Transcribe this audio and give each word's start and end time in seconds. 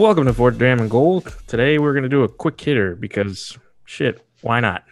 Welcome 0.00 0.24
to 0.24 0.32
Fort 0.32 0.56
Damn 0.56 0.80
and 0.80 0.88
Gold. 0.88 1.36
Today 1.46 1.78
we're 1.78 1.92
going 1.92 2.04
to 2.04 2.08
do 2.08 2.22
a 2.22 2.28
quick 2.28 2.58
hitter 2.58 2.96
because 2.96 3.58
shit, 3.84 4.26
why 4.40 4.58
not? 4.58 4.82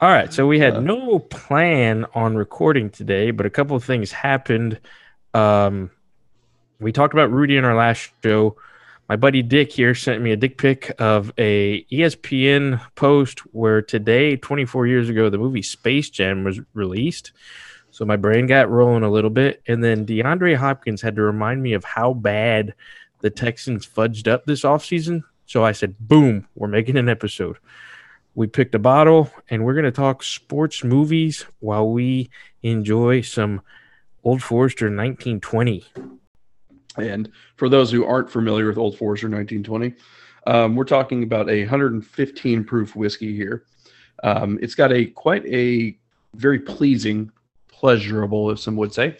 All 0.00 0.08
right, 0.08 0.32
so 0.32 0.46
we 0.46 0.60
had 0.60 0.84
no 0.84 1.18
plan 1.18 2.06
on 2.14 2.36
recording 2.36 2.90
today, 2.90 3.32
but 3.32 3.44
a 3.44 3.50
couple 3.50 3.74
of 3.74 3.82
things 3.82 4.12
happened. 4.12 4.78
Um, 5.34 5.90
we 6.78 6.92
talked 6.92 7.12
about 7.12 7.32
Rudy 7.32 7.56
in 7.56 7.64
our 7.64 7.74
last 7.74 8.12
show. 8.22 8.54
My 9.08 9.16
buddy 9.16 9.42
Dick 9.42 9.72
here 9.72 9.96
sent 9.96 10.22
me 10.22 10.30
a 10.30 10.36
dick 10.36 10.58
pic 10.58 10.94
of 11.00 11.32
a 11.38 11.84
ESPN 11.86 12.80
post 12.94 13.40
where 13.52 13.82
today, 13.82 14.36
24 14.36 14.86
years 14.86 15.08
ago, 15.08 15.28
the 15.28 15.38
movie 15.38 15.60
Space 15.60 16.08
Jam 16.08 16.44
was 16.44 16.60
released. 16.72 17.32
So 17.96 18.04
my 18.04 18.16
brain 18.16 18.46
got 18.46 18.68
rolling 18.68 19.04
a 19.04 19.10
little 19.10 19.30
bit. 19.30 19.62
And 19.66 19.82
then 19.82 20.04
DeAndre 20.04 20.54
Hopkins 20.54 21.00
had 21.00 21.16
to 21.16 21.22
remind 21.22 21.62
me 21.62 21.72
of 21.72 21.82
how 21.82 22.12
bad 22.12 22.74
the 23.22 23.30
Texans 23.30 23.86
fudged 23.86 24.28
up 24.28 24.44
this 24.44 24.64
offseason. 24.64 25.22
So 25.46 25.64
I 25.64 25.72
said, 25.72 25.94
boom, 25.98 26.46
we're 26.54 26.68
making 26.68 26.98
an 26.98 27.08
episode. 27.08 27.56
We 28.34 28.48
picked 28.48 28.74
a 28.74 28.78
bottle 28.78 29.32
and 29.48 29.64
we're 29.64 29.72
going 29.72 29.86
to 29.86 29.90
talk 29.90 30.22
sports 30.22 30.84
movies 30.84 31.46
while 31.60 31.88
we 31.88 32.28
enjoy 32.62 33.22
some 33.22 33.62
Old 34.24 34.42
Forester 34.42 34.94
1920. 34.94 35.82
And 36.98 37.30
for 37.56 37.70
those 37.70 37.90
who 37.90 38.04
aren't 38.04 38.30
familiar 38.30 38.66
with 38.66 38.76
Old 38.76 38.98
Forester 38.98 39.28
1920, 39.28 39.94
um, 40.46 40.76
we're 40.76 40.84
talking 40.84 41.22
about 41.22 41.48
a 41.48 41.60
115 41.60 42.64
proof 42.64 42.94
whiskey 42.94 43.34
here. 43.34 43.64
Um, 44.22 44.58
it's 44.60 44.74
got 44.74 44.92
a 44.92 45.06
quite 45.06 45.46
a 45.46 45.96
very 46.34 46.58
pleasing, 46.58 47.32
pleasurable, 47.76 48.50
if 48.50 48.58
some 48.58 48.76
would 48.76 48.92
say, 48.92 49.16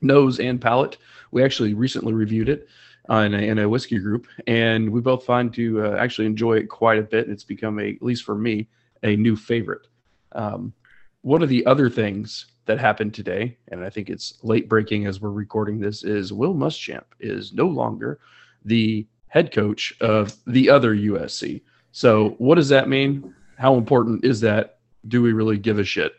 nose 0.00 0.40
and 0.40 0.60
palate. 0.60 0.96
We 1.30 1.44
actually 1.44 1.74
recently 1.74 2.14
reviewed 2.14 2.48
it 2.48 2.68
in 3.08 3.34
a, 3.34 3.38
in 3.38 3.58
a 3.58 3.68
whiskey 3.68 3.98
group, 3.98 4.26
and 4.46 4.90
we 4.90 5.00
both 5.00 5.24
find 5.24 5.52
to 5.54 5.84
uh, 5.84 5.96
actually 5.96 6.26
enjoy 6.26 6.54
it 6.54 6.68
quite 6.68 6.98
a 6.98 7.02
bit. 7.02 7.28
It's 7.28 7.44
become 7.44 7.78
a, 7.78 7.90
at 7.90 8.02
least 8.02 8.24
for 8.24 8.34
me, 8.34 8.68
a 9.02 9.16
new 9.16 9.36
favorite. 9.36 9.86
Um, 10.32 10.72
one 11.20 11.42
of 11.42 11.48
the 11.48 11.64
other 11.66 11.90
things 11.90 12.46
that 12.64 12.78
happened 12.78 13.12
today, 13.12 13.58
and 13.68 13.84
I 13.84 13.90
think 13.90 14.08
it's 14.08 14.38
late 14.42 14.68
breaking 14.68 15.06
as 15.06 15.20
we're 15.20 15.30
recording 15.30 15.78
this, 15.78 16.02
is 16.02 16.32
Will 16.32 16.54
Muschamp 16.54 17.04
is 17.20 17.52
no 17.52 17.66
longer 17.66 18.20
the 18.64 19.06
head 19.28 19.52
coach 19.52 19.92
of 20.00 20.34
the 20.46 20.70
other 20.70 20.94
USC. 20.94 21.60
So, 21.90 22.30
what 22.38 22.54
does 22.54 22.70
that 22.70 22.88
mean? 22.88 23.34
How 23.58 23.74
important 23.74 24.24
is 24.24 24.40
that? 24.40 24.78
Do 25.08 25.20
we 25.20 25.32
really 25.32 25.58
give 25.58 25.78
a 25.78 25.84
shit? 25.84 26.12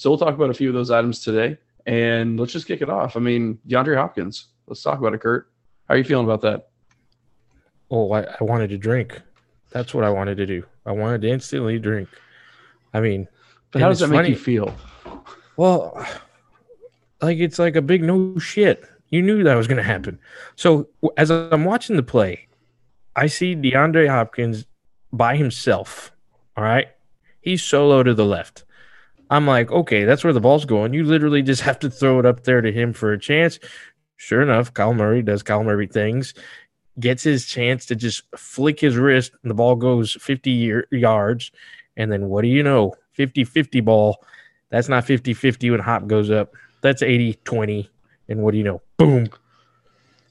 So, 0.00 0.08
we'll 0.08 0.18
talk 0.18 0.34
about 0.34 0.48
a 0.48 0.54
few 0.54 0.68
of 0.68 0.74
those 0.74 0.90
items 0.90 1.20
today, 1.20 1.58
and 1.84 2.40
let's 2.40 2.54
just 2.54 2.66
kick 2.66 2.80
it 2.80 2.88
off. 2.88 3.18
I 3.18 3.20
mean, 3.20 3.58
DeAndre 3.68 3.96
Hopkins. 3.96 4.46
Let's 4.66 4.82
talk 4.82 4.98
about 4.98 5.12
it, 5.12 5.20
Kurt. 5.20 5.52
How 5.86 5.94
are 5.94 5.98
you 5.98 6.04
feeling 6.04 6.24
about 6.24 6.40
that? 6.40 6.70
Oh, 7.90 8.10
I, 8.12 8.22
I 8.22 8.44
wanted 8.44 8.70
to 8.70 8.78
drink. 8.78 9.20
That's 9.72 9.92
what 9.92 10.04
I 10.04 10.08
wanted 10.08 10.38
to 10.38 10.46
do. 10.46 10.64
I 10.86 10.92
wanted 10.92 11.20
to 11.20 11.28
instantly 11.28 11.78
drink. 11.78 12.08
I 12.94 13.00
mean, 13.00 13.28
But 13.72 13.82
how 13.82 13.90
does 13.90 13.98
that 13.98 14.08
make 14.08 14.26
you 14.26 14.36
feel? 14.36 14.74
Well, 15.58 16.02
like 17.20 17.36
it's 17.36 17.58
like 17.58 17.76
a 17.76 17.82
big 17.82 18.02
no 18.02 18.38
shit. 18.38 18.82
You 19.10 19.20
knew 19.20 19.44
that 19.44 19.54
was 19.54 19.66
going 19.66 19.76
to 19.76 19.82
happen. 19.82 20.18
So 20.56 20.88
as 21.18 21.28
I'm 21.28 21.66
watching 21.66 21.96
the 21.96 22.02
play, 22.02 22.48
I 23.16 23.26
see 23.26 23.54
DeAndre 23.54 24.08
Hopkins 24.08 24.64
by 25.12 25.36
himself. 25.36 26.10
All 26.56 26.64
right, 26.64 26.88
he's 27.42 27.62
solo 27.62 28.02
to 28.02 28.14
the 28.14 28.24
left. 28.24 28.64
I'm 29.30 29.46
like, 29.46 29.70
okay, 29.70 30.04
that's 30.04 30.24
where 30.24 30.32
the 30.32 30.40
ball's 30.40 30.64
going. 30.64 30.92
You 30.92 31.04
literally 31.04 31.42
just 31.42 31.62
have 31.62 31.78
to 31.80 31.90
throw 31.90 32.18
it 32.18 32.26
up 32.26 32.44
there 32.44 32.60
to 32.60 32.72
him 32.72 32.92
for 32.92 33.12
a 33.12 33.18
chance. 33.18 33.58
Sure 34.16 34.42
enough, 34.42 34.74
Kyler 34.74 34.96
Murray 34.96 35.22
does 35.22 35.42
Kyler 35.42 35.64
Murray 35.64 35.86
things, 35.86 36.34
gets 36.98 37.22
his 37.22 37.46
chance 37.46 37.86
to 37.86 37.96
just 37.96 38.22
flick 38.36 38.78
his 38.78 38.96
wrist, 38.96 39.32
and 39.42 39.50
the 39.50 39.54
ball 39.54 39.76
goes 39.76 40.12
50 40.20 40.50
year, 40.50 40.86
yards. 40.90 41.50
And 41.96 42.12
then 42.12 42.28
what 42.28 42.42
do 42.42 42.48
you 42.48 42.62
know? 42.62 42.94
50 43.12 43.44
50 43.44 43.80
ball. 43.80 44.22
That's 44.70 44.88
not 44.88 45.04
50 45.04 45.32
50 45.34 45.70
when 45.70 45.80
Hop 45.80 46.06
goes 46.06 46.30
up. 46.30 46.52
That's 46.82 47.02
80 47.02 47.34
20. 47.44 47.90
And 48.28 48.42
what 48.42 48.52
do 48.52 48.58
you 48.58 48.64
know? 48.64 48.82
Boom. 48.96 49.24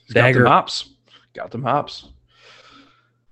He's 0.05 0.13
got 0.13 0.21
Dagger. 0.21 0.39
them 0.39 0.47
hops. 0.47 0.89
Got 1.33 1.51
them 1.51 1.63
hops. 1.63 2.05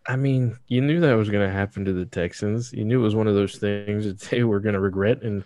I 0.08 0.16
mean, 0.16 0.58
you 0.68 0.82
knew 0.82 1.00
that 1.02 1.14
was 1.14 1.30
going 1.30 1.48
to 1.48 1.54
happen 1.54 1.86
to 1.86 1.94
the 1.94 2.06
Texans. 2.06 2.72
You 2.74 2.86
knew 2.86 3.00
it 3.00 3.04
was 3.04 3.16
one 3.16 3.28
of 3.28 3.36
those 3.36 3.58
things 3.58 4.06
that 4.06 4.20
they 4.30 4.44
were 4.44 4.60
going 4.60 4.74
to 4.74 4.80
regret. 4.80 5.22
And 5.22 5.44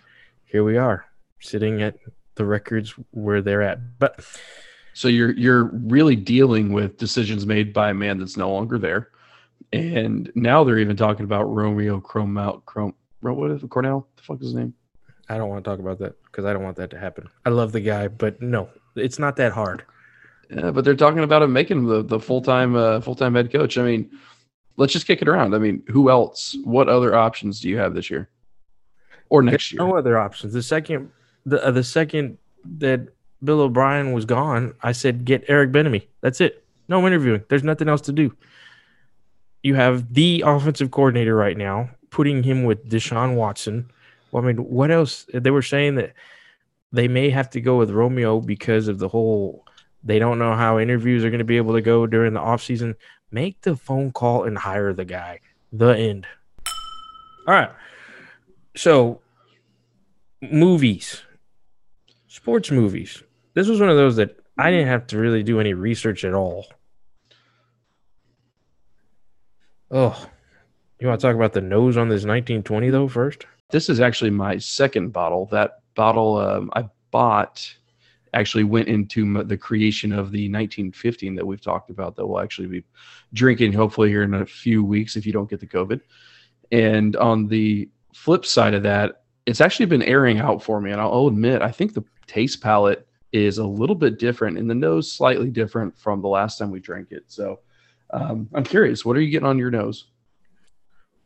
here 0.52 0.62
we 0.62 0.76
are, 0.76 1.06
sitting 1.40 1.82
at 1.82 1.96
the 2.34 2.44
records 2.44 2.94
where 3.10 3.40
they're 3.40 3.62
at. 3.62 3.98
But 3.98 4.24
So 4.92 5.08
you're 5.08 5.32
you're 5.32 5.64
really 5.72 6.14
dealing 6.14 6.74
with 6.74 6.98
decisions 6.98 7.46
made 7.46 7.72
by 7.72 7.90
a 7.90 7.94
man 7.94 8.18
that's 8.18 8.36
no 8.36 8.52
longer 8.52 8.78
there, 8.78 9.08
and 9.72 10.30
now 10.34 10.62
they're 10.62 10.78
even 10.78 10.96
talking 10.96 11.24
about 11.24 11.44
Romeo 11.44 11.98
Cromwell. 12.00 12.62
Crom, 12.66 12.94
Ro- 13.22 13.32
what 13.32 13.50
is 13.50 13.62
it? 13.62 13.70
Cornell? 13.70 14.06
The 14.16 14.22
fuck 14.22 14.36
is 14.40 14.48
his 14.48 14.54
name? 14.54 14.74
I 15.30 15.38
don't 15.38 15.48
want 15.48 15.64
to 15.64 15.70
talk 15.70 15.80
about 15.80 15.98
that 16.00 16.22
because 16.24 16.44
I 16.44 16.52
don't 16.52 16.62
want 16.62 16.76
that 16.76 16.90
to 16.90 16.98
happen. 16.98 17.26
I 17.46 17.50
love 17.50 17.72
the 17.72 17.80
guy, 17.80 18.08
but 18.08 18.42
no, 18.42 18.68
it's 18.94 19.18
not 19.18 19.36
that 19.36 19.52
hard. 19.52 19.84
Yeah, 20.50 20.72
but 20.72 20.84
they're 20.84 20.94
talking 20.94 21.20
about 21.20 21.42
him 21.42 21.54
making 21.54 21.86
the 21.86 22.02
the 22.02 22.20
full 22.20 22.42
time 22.42 22.76
uh, 22.76 23.00
full 23.00 23.14
time 23.14 23.34
head 23.34 23.50
coach. 23.50 23.78
I 23.78 23.82
mean, 23.82 24.10
let's 24.76 24.92
just 24.92 25.06
kick 25.06 25.22
it 25.22 25.28
around. 25.28 25.54
I 25.54 25.58
mean, 25.58 25.82
who 25.88 26.10
else? 26.10 26.54
What 26.64 26.90
other 26.90 27.16
options 27.16 27.60
do 27.60 27.70
you 27.70 27.78
have 27.78 27.94
this 27.94 28.10
year 28.10 28.28
or 29.32 29.42
next 29.42 29.72
year? 29.72 29.78
No 29.78 29.96
other 29.96 30.18
options. 30.18 30.52
The 30.52 30.62
second, 30.62 31.10
the 31.46 31.64
uh, 31.64 31.70
the 31.70 31.82
second 31.82 32.36
that 32.78 33.08
Bill 33.42 33.62
O'Brien 33.62 34.12
was 34.12 34.26
gone, 34.26 34.74
I 34.82 34.92
said 34.92 35.24
get 35.24 35.44
Eric 35.48 35.72
Bieniemy. 35.72 36.06
That's 36.20 36.40
it. 36.40 36.64
No 36.88 37.06
interviewing. 37.06 37.42
There's 37.48 37.64
nothing 37.64 37.88
else 37.88 38.02
to 38.02 38.12
do. 38.12 38.36
You 39.62 39.74
have 39.74 40.12
the 40.12 40.44
offensive 40.46 40.90
coordinator 40.90 41.34
right 41.34 41.56
now, 41.56 41.88
putting 42.10 42.42
him 42.42 42.64
with 42.64 42.88
Deshaun 42.88 43.34
Watson. 43.36 43.90
Well, 44.30 44.42
I 44.42 44.46
mean, 44.46 44.58
what 44.58 44.90
else? 44.90 45.26
They 45.32 45.50
were 45.50 45.62
saying 45.62 45.94
that 45.94 46.12
they 46.92 47.08
may 47.08 47.30
have 47.30 47.48
to 47.50 47.60
go 47.60 47.78
with 47.78 47.90
Romeo 47.90 48.40
because 48.40 48.86
of 48.88 48.98
the 48.98 49.08
whole. 49.08 49.64
They 50.04 50.18
don't 50.18 50.38
know 50.38 50.54
how 50.54 50.78
interviews 50.78 51.24
are 51.24 51.30
going 51.30 51.38
to 51.38 51.44
be 51.44 51.56
able 51.56 51.74
to 51.74 51.80
go 51.80 52.06
during 52.06 52.34
the 52.34 52.40
offseason. 52.40 52.96
Make 53.30 53.62
the 53.62 53.76
phone 53.76 54.12
call 54.12 54.44
and 54.44 54.58
hire 54.58 54.92
the 54.92 55.06
guy. 55.06 55.40
The 55.72 55.96
end. 55.96 56.26
All 57.46 57.54
right. 57.54 57.70
So, 58.74 59.20
movies, 60.40 61.22
sports 62.26 62.70
movies. 62.70 63.22
This 63.54 63.68
was 63.68 63.80
one 63.80 63.90
of 63.90 63.96
those 63.96 64.16
that 64.16 64.38
I 64.56 64.70
didn't 64.70 64.88
have 64.88 65.06
to 65.08 65.18
really 65.18 65.42
do 65.42 65.60
any 65.60 65.74
research 65.74 66.24
at 66.24 66.34
all. 66.34 66.66
Oh, 69.90 70.26
you 70.98 71.06
want 71.06 71.20
to 71.20 71.26
talk 71.26 71.36
about 71.36 71.52
the 71.52 71.60
nose 71.60 71.96
on 71.96 72.08
this 72.08 72.24
1920 72.24 72.90
though 72.90 73.08
first? 73.08 73.44
This 73.70 73.88
is 73.88 74.00
actually 74.00 74.30
my 74.30 74.56
second 74.56 75.12
bottle. 75.12 75.46
That 75.46 75.80
bottle 75.94 76.38
um, 76.38 76.70
I 76.74 76.88
bought 77.10 77.74
actually 78.34 78.64
went 78.64 78.88
into 78.88 79.42
the 79.44 79.56
creation 79.56 80.12
of 80.12 80.32
the 80.32 80.48
1915 80.48 81.34
that 81.34 81.46
we've 81.46 81.60
talked 81.60 81.90
about 81.90 82.16
that 82.16 82.26
we'll 82.26 82.40
actually 82.40 82.68
be 82.68 82.84
drinking 83.34 83.74
hopefully 83.74 84.08
here 84.08 84.22
in 84.22 84.32
a 84.32 84.46
few 84.46 84.82
weeks 84.82 85.16
if 85.16 85.26
you 85.26 85.32
don't 85.32 85.50
get 85.50 85.60
the 85.60 85.66
COVID. 85.66 86.00
And 86.70 87.14
on 87.16 87.48
the 87.48 87.90
flip 88.12 88.44
side 88.44 88.74
of 88.74 88.82
that, 88.84 89.22
it's 89.46 89.60
actually 89.60 89.86
been 89.86 90.02
airing 90.02 90.38
out 90.38 90.62
for 90.62 90.80
me. 90.80 90.90
And 90.90 91.00
I'll, 91.00 91.26
admit, 91.26 91.62
I 91.62 91.70
think 91.70 91.94
the 91.94 92.04
taste 92.26 92.60
palette 92.62 93.06
is 93.32 93.58
a 93.58 93.66
little 93.66 93.96
bit 93.96 94.18
different 94.18 94.58
and 94.58 94.68
the 94.68 94.74
nose 94.74 95.10
slightly 95.10 95.50
different 95.50 95.96
from 95.98 96.20
the 96.20 96.28
last 96.28 96.58
time 96.58 96.70
we 96.70 96.80
drank 96.80 97.12
it. 97.12 97.24
So 97.26 97.60
um, 98.10 98.48
I'm 98.54 98.64
curious, 98.64 99.04
what 99.04 99.16
are 99.16 99.20
you 99.20 99.30
getting 99.30 99.48
on 99.48 99.58
your 99.58 99.70
nose? 99.70 100.06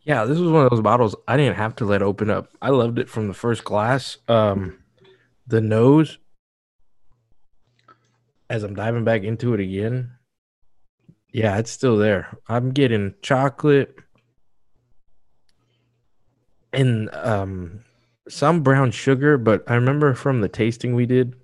Yeah, 0.05 0.25
this 0.25 0.38
was 0.38 0.52
one 0.52 0.64
of 0.64 0.70
those 0.70 0.81
bottles 0.81 1.16
I 1.26 1.37
didn't 1.37 1.56
have 1.56 1.75
to 1.76 1.84
let 1.84 2.00
open 2.00 2.31
up. 2.31 2.49
I 2.62 2.70
loved 2.70 3.00
it 3.00 3.08
from 3.08 3.26
the 3.26 3.34
first 3.34 3.64
glass. 3.64 4.19
Um, 4.28 4.78
the 5.49 5.60
nose, 5.60 6.19
as 8.49 8.62
I'm 8.62 8.75
diving 8.75 9.05
back 9.05 9.25
into 9.25 9.52
it 9.52 9.60
again, 9.60 10.12
yeah, 11.32 11.58
it's 11.58 11.72
still 11.72 11.96
there. 11.96 12.38
I'm 12.49 12.70
getting 12.70 13.14
chocolate 13.20 13.96
and 16.76 17.14
um, 17.14 17.84
some 18.28 18.62
brown 18.62 18.90
sugar, 18.90 19.38
but 19.38 19.64
I 19.67 19.75
remember 19.75 20.14
from 20.14 20.40
the 20.40 20.49
tasting 20.49 20.94
we 20.94 21.06
did, 21.06 21.34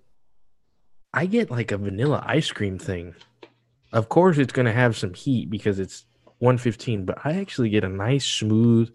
I 1.15 1.27
get 1.27 1.51
like 1.51 1.73
a 1.73 1.79
vanilla 1.79 2.23
ice 2.27 2.51
cream 2.51 2.79
thing. 2.79 3.15
Of 3.93 4.09
course, 4.09 4.39
it's 4.39 4.53
going 4.53 4.67
to 4.67 4.73
have 4.73 4.97
some 4.97 5.15
heat 5.15 5.51
because 5.51 5.79
it's 5.79 6.05
115, 6.39 7.05
but 7.05 7.19
I 7.25 7.35
actually 7.35 7.71
get 7.71 7.85
a 7.85 7.89
nice 7.89 8.27
smooth 8.27 8.91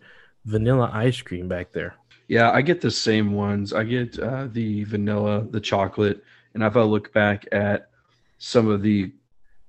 vanilla 0.45 0.89
ice 0.93 1.21
cream 1.21 1.47
back 1.47 1.71
there. 1.71 1.95
Yeah, 2.27 2.51
I 2.51 2.61
get 2.61 2.81
the 2.81 2.91
same 2.91 3.33
ones. 3.33 3.73
I 3.73 3.83
get 3.83 4.19
uh, 4.19 4.47
the 4.51 4.83
vanilla, 4.83 5.45
the 5.49 5.61
chocolate, 5.61 6.23
and 6.53 6.63
if 6.63 6.75
I 6.75 6.81
look 6.81 7.13
back 7.13 7.45
at 7.51 7.89
some 8.37 8.67
of 8.67 8.81
the 8.81 9.11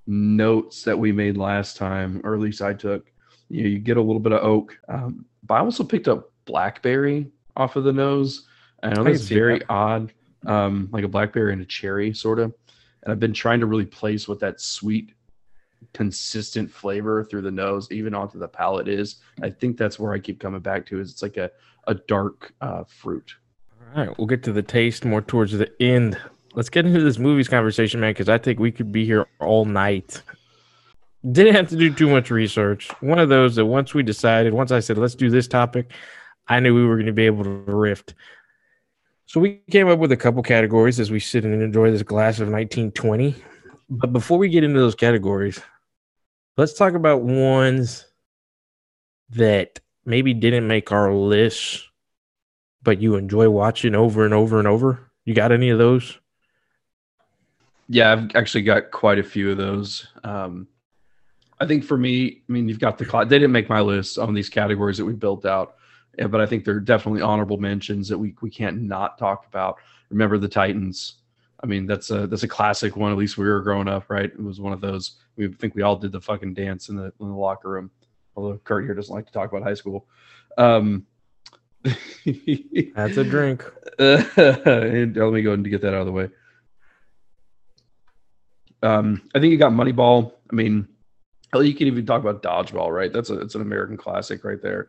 notes 0.06 0.82
that 0.82 0.98
we 0.98 1.12
made 1.12 1.36
last 1.36 1.76
time, 1.76 2.20
or 2.24 2.34
at 2.34 2.40
least 2.40 2.62
I 2.62 2.72
took, 2.72 3.10
you 3.48 3.62
know, 3.62 3.68
you 3.68 3.78
get 3.78 3.96
a 3.96 4.02
little 4.02 4.20
bit 4.20 4.32
of 4.32 4.42
oak. 4.42 4.78
Um, 4.88 5.26
but 5.46 5.54
I 5.54 5.58
also 5.60 5.84
picked 5.84 6.08
up 6.08 6.32
blackberry 6.48 7.30
off 7.56 7.76
of 7.76 7.84
the 7.84 7.92
nose. 7.92 8.48
I 8.82 8.88
know 8.90 9.04
that's 9.04 9.28
very 9.28 9.58
that. 9.58 9.70
odd, 9.70 10.12
um, 10.46 10.88
like 10.90 11.04
a 11.04 11.08
blackberry 11.08 11.52
and 11.52 11.62
a 11.62 11.66
cherry 11.66 12.12
sort 12.14 12.38
of. 12.38 12.54
and 13.02 13.12
I've 13.12 13.20
been 13.20 13.34
trying 13.34 13.60
to 13.60 13.66
really 13.66 13.86
place 13.86 14.26
what 14.26 14.40
that 14.40 14.60
sweet, 14.60 15.12
consistent 15.92 16.70
flavor 16.70 17.22
through 17.24 17.42
the 17.42 17.50
nose, 17.50 17.92
even 17.92 18.14
onto 18.14 18.38
the 18.38 18.48
palate, 18.48 18.88
is. 18.88 19.16
I 19.42 19.50
think 19.50 19.76
that's 19.76 19.98
where 19.98 20.12
I 20.12 20.18
keep 20.18 20.40
coming 20.40 20.60
back 20.60 20.86
to. 20.86 20.98
Is 20.98 21.12
it's 21.12 21.22
like 21.22 21.36
a 21.36 21.50
a 21.86 21.94
dark 21.94 22.52
uh, 22.60 22.84
fruit. 22.84 23.34
All 23.94 24.04
right, 24.04 24.18
we'll 24.18 24.26
get 24.26 24.42
to 24.44 24.52
the 24.52 24.62
taste 24.62 25.04
more 25.04 25.22
towards 25.22 25.52
the 25.52 25.70
end. 25.80 26.18
Let's 26.54 26.70
get 26.70 26.86
into 26.86 27.00
this 27.00 27.18
movies 27.18 27.48
conversation, 27.48 28.00
man, 28.00 28.10
because 28.10 28.28
I 28.28 28.38
think 28.38 28.58
we 28.58 28.72
could 28.72 28.90
be 28.90 29.04
here 29.04 29.26
all 29.38 29.64
night. 29.64 30.22
Didn't 31.30 31.54
have 31.54 31.68
to 31.70 31.76
do 31.76 31.92
too 31.92 32.08
much 32.08 32.30
research. 32.30 32.90
One 33.00 33.18
of 33.18 33.28
those 33.28 33.56
that 33.56 33.66
once 33.66 33.94
we 33.94 34.02
decided, 34.02 34.52
once 34.54 34.70
I 34.70 34.80
said, 34.80 34.98
let's 34.98 35.14
do 35.14 35.30
this 35.30 35.48
topic, 35.48 35.92
I 36.48 36.60
knew 36.60 36.74
we 36.74 36.86
were 36.86 36.96
going 36.96 37.06
to 37.06 37.12
be 37.12 37.26
able 37.26 37.44
to 37.44 37.50
rift. 37.50 38.14
So 39.26 39.40
we 39.40 39.60
came 39.70 39.88
up 39.88 39.98
with 39.98 40.12
a 40.12 40.16
couple 40.16 40.42
categories 40.42 40.98
as 40.98 41.10
we 41.10 41.20
sit 41.20 41.44
and 41.44 41.62
enjoy 41.62 41.90
this 41.90 42.02
glass 42.02 42.36
of 42.36 42.48
1920. 42.48 43.34
But 43.90 44.12
before 44.12 44.38
we 44.38 44.48
get 44.48 44.64
into 44.64 44.80
those 44.80 44.94
categories, 44.94 45.60
let's 46.56 46.72
talk 46.72 46.94
about 46.94 47.22
ones 47.22 48.06
that 49.30 49.80
maybe 50.04 50.32
didn't 50.32 50.66
make 50.66 50.92
our 50.92 51.12
list, 51.12 51.84
but 52.82 53.00
you 53.00 53.16
enjoy 53.16 53.50
watching 53.50 53.94
over 53.94 54.24
and 54.24 54.32
over 54.32 54.58
and 54.58 54.66
over. 54.66 55.10
You 55.24 55.34
got 55.34 55.52
any 55.52 55.68
of 55.68 55.78
those? 55.78 56.18
Yeah, 57.88 58.12
I've 58.12 58.34
actually 58.34 58.62
got 58.62 58.90
quite 58.90 59.18
a 59.18 59.22
few 59.22 59.50
of 59.50 59.58
those. 59.58 60.06
Um, 60.24 60.68
I 61.60 61.66
think 61.66 61.84
for 61.84 61.96
me, 61.96 62.42
I 62.48 62.52
mean, 62.52 62.68
you've 62.68 62.78
got 62.78 62.98
the 62.98 63.04
they 63.04 63.38
didn't 63.38 63.52
make 63.52 63.68
my 63.68 63.80
list 63.80 64.18
on 64.18 64.34
these 64.34 64.48
categories 64.48 64.98
that 64.98 65.04
we 65.04 65.14
built 65.14 65.44
out. 65.44 65.76
Yeah, 66.18 66.26
but 66.26 66.40
I 66.40 66.46
think 66.46 66.64
they're 66.64 66.80
definitely 66.80 67.22
honorable 67.22 67.58
mentions 67.58 68.08
that 68.08 68.18
we 68.18 68.34
we 68.42 68.50
can't 68.50 68.82
not 68.82 69.18
talk 69.18 69.46
about. 69.46 69.76
Remember 70.10 70.36
the 70.36 70.48
Titans. 70.48 71.14
I 71.62 71.66
mean, 71.66 71.86
that's 71.86 72.10
a 72.10 72.26
that's 72.26 72.42
a 72.42 72.48
classic 72.48 72.96
one. 72.96 73.12
At 73.12 73.18
least 73.18 73.38
we 73.38 73.46
were 73.46 73.62
growing 73.62 73.88
up, 73.88 74.10
right? 74.10 74.24
It 74.24 74.42
was 74.42 74.60
one 74.60 74.72
of 74.72 74.80
those. 74.80 75.16
We 75.36 75.52
think 75.54 75.76
we 75.76 75.82
all 75.82 75.96
did 75.96 76.12
the 76.12 76.20
fucking 76.20 76.54
dance 76.54 76.88
in 76.88 76.96
the 76.96 77.12
in 77.20 77.28
the 77.28 77.34
locker 77.34 77.70
room. 77.70 77.90
Although 78.36 78.58
Kurt 78.58 78.84
here 78.84 78.94
doesn't 78.94 79.14
like 79.14 79.26
to 79.26 79.32
talk 79.32 79.50
about 79.50 79.62
high 79.62 79.74
school. 79.74 80.06
Um, 80.56 81.06
that's 81.84 83.16
a 83.16 83.24
drink. 83.24 83.64
Uh, 84.00 84.22
and 84.36 85.16
let 85.16 85.32
me 85.32 85.42
go 85.42 85.54
and 85.54 85.68
get 85.68 85.80
that 85.80 85.92
out 85.92 86.02
of 86.02 86.06
the 86.06 86.12
way. 86.12 86.28
Um, 88.80 89.22
I 89.34 89.40
think 89.40 89.50
you 89.50 89.58
got 89.58 89.72
Moneyball. 89.72 90.34
I 90.48 90.54
mean, 90.54 90.86
you 91.52 91.74
can 91.74 91.88
even 91.88 92.06
talk 92.06 92.20
about 92.20 92.44
Dodgeball, 92.44 92.94
right? 92.94 93.12
That's 93.12 93.30
a 93.30 93.40
it's 93.40 93.56
an 93.56 93.62
American 93.62 93.96
classic 93.96 94.44
right 94.44 94.62
there. 94.62 94.88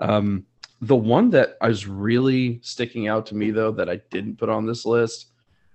Um, 0.00 0.46
the 0.80 0.96
one 0.96 1.30
that 1.30 1.56
is 1.62 1.86
really 1.86 2.60
sticking 2.62 3.08
out 3.08 3.26
to 3.26 3.34
me, 3.34 3.50
though, 3.50 3.72
that 3.72 3.88
I 3.88 3.96
didn't 4.10 4.38
put 4.38 4.48
on 4.48 4.66
this 4.66 4.84
list, 4.84 5.28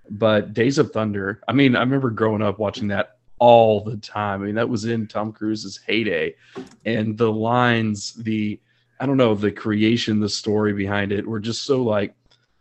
but 0.10 0.54
Days 0.54 0.78
of 0.78 0.92
Thunder. 0.92 1.42
I 1.48 1.54
mean, 1.54 1.76
I 1.76 1.80
remember 1.80 2.10
growing 2.10 2.42
up 2.42 2.60
watching 2.60 2.88
that 2.90 3.18
all 3.40 3.84
the 3.84 3.98
time. 3.98 4.42
I 4.42 4.46
mean, 4.46 4.56
that 4.56 4.70
was 4.70 4.86
in 4.86 5.08
Tom 5.08 5.32
Cruise's 5.32 5.80
heyday, 5.86 6.36
and 6.86 7.18
the 7.18 7.32
lines, 7.32 8.14
the 8.14 8.60
I 9.00 9.08
don't 9.08 9.18
know, 9.18 9.34
the 9.34 9.52
creation, 9.52 10.20
the 10.20 10.30
story 10.30 10.74
behind 10.74 11.12
it 11.12 11.28
were 11.28 11.40
just 11.40 11.64
so 11.64 11.82
like 11.82 12.14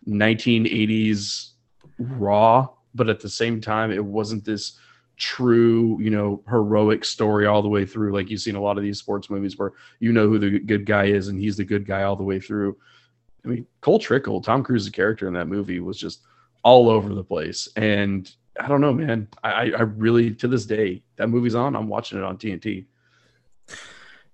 1980s 0.09 1.51
raw, 1.99 2.67
but 2.95 3.11
at 3.11 3.21
the 3.21 3.29
same 3.29 3.61
time, 3.61 3.93
it 3.93 4.03
wasn't 4.03 4.47
this 4.47 4.79
true, 5.21 5.99
you 6.01 6.11
know, 6.11 6.43
heroic 6.49 7.05
story 7.05 7.47
all 7.47 7.63
the 7.63 7.69
way 7.69 7.85
through. 7.85 8.13
Like 8.13 8.31
you've 8.31 8.41
seen 8.41 8.57
a 8.57 8.61
lot 8.61 8.79
of 8.79 8.83
these 8.83 8.99
sports 8.99 9.31
movies 9.31 9.59
where 9.59 9.73
you 10.01 10.13
know 10.13 10.27
who 10.27 10.39
the 10.39 10.59
good 10.59 10.87
guy 10.87 11.05
is 11.05 11.29
and 11.29 11.39
he's 11.39 11.59
the 11.59 11.65
good 11.65 11.87
guy 11.87 12.03
all 12.03 12.17
the 12.17 12.25
way 12.25 12.41
through. 12.41 12.77
I 13.45 13.49
mean, 13.49 13.67
Cole 13.81 13.99
Trickle, 13.99 14.41
Tom 14.41 14.65
Cruise's 14.65 14.91
character 14.91 15.29
in 15.29 15.35
that 15.35 15.47
movie 15.47 15.81
was 15.81 15.99
just 15.99 16.23
all 16.63 16.89
over 16.89 17.15
the 17.15 17.23
place. 17.23 17.69
And 17.77 18.31
I 18.59 18.67
don't 18.67 18.81
know, 18.81 18.93
man. 18.93 19.29
I, 19.45 19.71
I 19.71 19.83
really, 19.83 20.35
to 20.35 20.49
this 20.49 20.67
day, 20.67 21.03
that 21.17 21.29
movie's 21.29 21.55
on. 21.55 21.77
I'm 21.77 21.89
watching 21.89 22.19
it 22.19 22.25
on 22.25 22.37
TNT. 22.37 22.87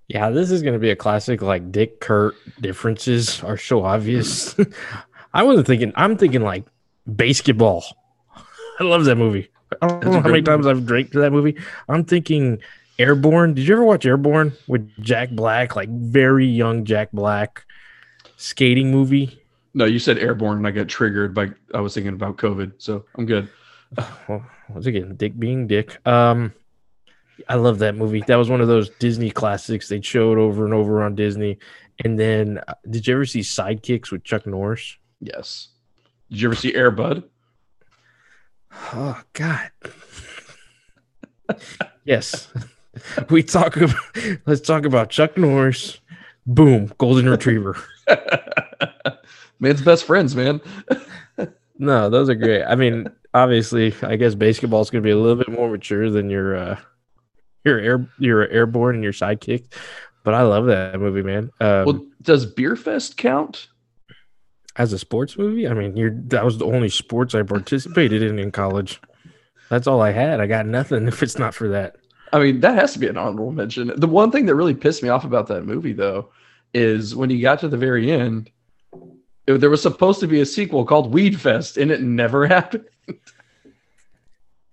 Yeah, 0.09 0.31
this 0.31 0.53
is 0.53 0.63
going 0.63 0.75
to 0.75 0.79
be 0.81 0.91
a 0.91 0.97
classic. 0.97 1.43
Like 1.43 1.73
Dick 1.73 2.01
Kurt 2.01 2.37
differences 2.61 3.43
are 3.43 3.59
so 3.59 3.85
obvious. 3.85 4.57
I 5.35 5.43
wasn't 5.43 5.67
thinking. 5.67 5.93
I'm 5.97 6.17
thinking 6.17 6.43
like 6.43 6.65
basketball. 7.07 7.85
I 8.81 8.85
love 8.85 9.05
that 9.05 9.17
movie. 9.17 9.51
I 9.83 9.89
don't 9.89 10.05
know 10.05 10.21
how 10.21 10.29
many 10.29 10.43
times 10.43 10.67
I've 10.67 10.87
drank 10.87 11.13
to 11.13 11.21
that 11.21 11.33
movie. 11.33 11.57
I'm 11.89 12.05
thinking 12.05 12.61
Airborne. 12.99 13.55
Did 13.55 13.67
you 13.67 13.75
ever 13.75 13.85
watch 13.85 14.07
Airborne 14.07 14.53
with 14.67 14.91
Jack 15.03 15.31
Black, 15.31 15.77
like 15.77 15.89
very 15.89 16.47
young 16.47 16.85
Jack 16.85 17.13
Black 17.13 17.65
skating 18.37 18.91
movie? 18.91 19.43
No, 19.75 19.85
you 19.85 19.99
said 19.99 20.19
Airborne, 20.19 20.59
and 20.59 20.67
I 20.67 20.71
got 20.71 20.89
triggered 20.89 21.35
by 21.35 21.51
I 21.75 21.81
was 21.81 21.95
thinking 21.95 22.15
about 22.15 22.37
COVID, 22.39 22.73
so 22.79 23.05
I'm 23.17 23.27
good. 23.27 23.49
Well, 24.29 24.45
once 24.69 24.87
again, 24.87 25.15
Dick 25.15 25.39
being 25.39 25.69
Dick. 25.69 26.05
Um, 26.07 26.53
I 27.49 27.55
love 27.55 27.79
that 27.79 27.95
movie. 27.95 28.25
That 28.27 28.37
was 28.37 28.51
one 28.51 28.61
of 28.61 28.67
those 28.67 28.91
Disney 28.91 29.31
classics 29.31 29.89
they 29.89 30.01
showed 30.01 30.39
over 30.39 30.65
and 30.65 30.75
over 30.75 31.05
on 31.05 31.15
Disney. 31.15 31.59
And 32.05 32.19
then, 32.19 32.61
uh, 32.67 32.75
did 32.91 33.07
you 33.07 33.15
ever 33.15 33.27
see 33.27 33.41
Sidekicks 33.41 34.11
with 34.11 34.25
Chuck 34.25 34.47
Norris? 34.47 34.97
Yes. 35.21 35.69
Did 36.31 36.41
you 36.41 36.49
ever 36.49 36.57
see 36.57 36.75
Air 36.75 36.91
Bud? 36.91 37.23
Oh 38.73 39.21
God. 39.33 39.71
yes. 42.05 42.49
we 43.31 43.43
talk 43.43 43.77
about 43.77 43.97
let's 44.47 44.61
talk 44.61 44.85
about 44.85 45.11
Chuck 45.11 45.37
Norris. 45.37 45.99
Boom, 46.47 46.93
golden 46.99 47.29
retriever. 47.29 47.77
Man's 49.59 49.83
best 49.83 50.05
friends, 50.05 50.37
man. 50.37 50.61
no, 51.79 52.09
those 52.09 52.29
are 52.29 52.35
great. 52.35 52.63
I 52.63 52.75
mean, 52.77 53.11
obviously, 53.35 53.95
I 54.03 54.17
guess 54.17 54.35
basketball 54.35 54.81
is 54.83 54.91
going 54.91 55.03
to 55.03 55.07
be 55.07 55.13
a 55.13 55.17
little 55.17 55.37
bit 55.37 55.49
more 55.49 55.69
mature 55.69 56.11
than 56.11 56.31
your 56.31 56.57
uh 56.57 56.79
your 57.65 57.79
air 57.81 58.09
your 58.19 58.47
airborne 58.49 58.97
and 58.97 59.05
your 59.05 59.13
sidekick. 59.13 59.73
But 60.25 60.35
I 60.35 60.43
love 60.43 60.67
that 60.67 60.99
movie, 61.01 61.23
man. 61.23 61.51
Um, 61.61 61.85
well, 61.85 62.07
does 62.23 62.53
Beerfest 62.53 63.17
count? 63.17 63.69
As 64.79 64.93
a 64.93 64.99
sports 64.99 65.39
movie, 65.39 65.67
I 65.67 65.75
mean, 65.75 65.97
you're 65.97 66.15
that 66.27 66.45
was 66.45 66.59
the 66.59 66.67
only 66.67 66.89
sports 66.89 67.35
I 67.35 67.43
participated 67.43 68.23
in 68.23 68.39
in 68.39 68.53
college. 68.53 69.01
That's 69.69 69.87
all 69.87 70.01
I 70.01 70.13
had. 70.13 70.41
I 70.41 70.47
got 70.47 70.67
nothing 70.67 71.09
if 71.09 71.23
it's 71.23 71.39
not 71.39 71.55
for 71.55 71.69
that. 71.69 71.97
I 72.33 72.41
mean, 72.41 72.61
that 72.61 72.75
has 72.75 72.93
to 72.93 72.99
be 72.99 73.07
an 73.07 73.17
honorable 73.17 73.53
mention. 73.53 73.93
The 73.97 74.07
one 74.07 74.31
thing 74.31 74.47
that 74.47 74.55
really 74.55 74.75
pissed 74.75 75.03
me 75.03 75.09
off 75.09 75.25
about 75.25 75.47
that 75.49 75.65
movie, 75.65 75.93
though, 75.93 76.31
is 76.75 77.15
when 77.15 77.31
you 77.31 77.41
got 77.41 77.61
to 77.61 77.69
the 77.69 77.77
very 77.77 78.11
end, 78.11 78.51
it, 79.47 79.61
there 79.61 79.71
was 79.71 79.81
supposed 79.81 80.21
to 80.21 80.27
be 80.27 80.41
a 80.41 80.47
sequel 80.47 80.85
called 80.85 81.15
Weed 81.15 81.41
Fest, 81.41 81.77
and 81.79 81.91
it 81.91 82.03
never 82.03 82.47
happened. 82.49 82.85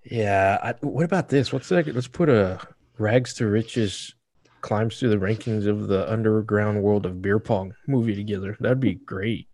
Yeah. 0.03 0.57
I, 0.61 0.73
what 0.85 1.05
about 1.05 1.29
this? 1.29 1.53
What's 1.53 1.69
that? 1.69 1.87
Let's 1.93 2.07
put 2.07 2.27
a 2.27 2.59
rags 2.97 3.33
to 3.35 3.47
riches 3.47 4.13
climbs 4.61 4.97
through 4.97 5.09
the 5.09 5.17
rankings 5.17 5.67
of 5.67 5.87
the 5.87 6.11
underground 6.11 6.81
world 6.81 7.05
of 7.05 7.21
beer 7.21 7.39
pong 7.39 7.75
movie 7.87 8.15
together. 8.15 8.57
That'd 8.59 8.79
be 8.79 8.95
great. 8.95 9.47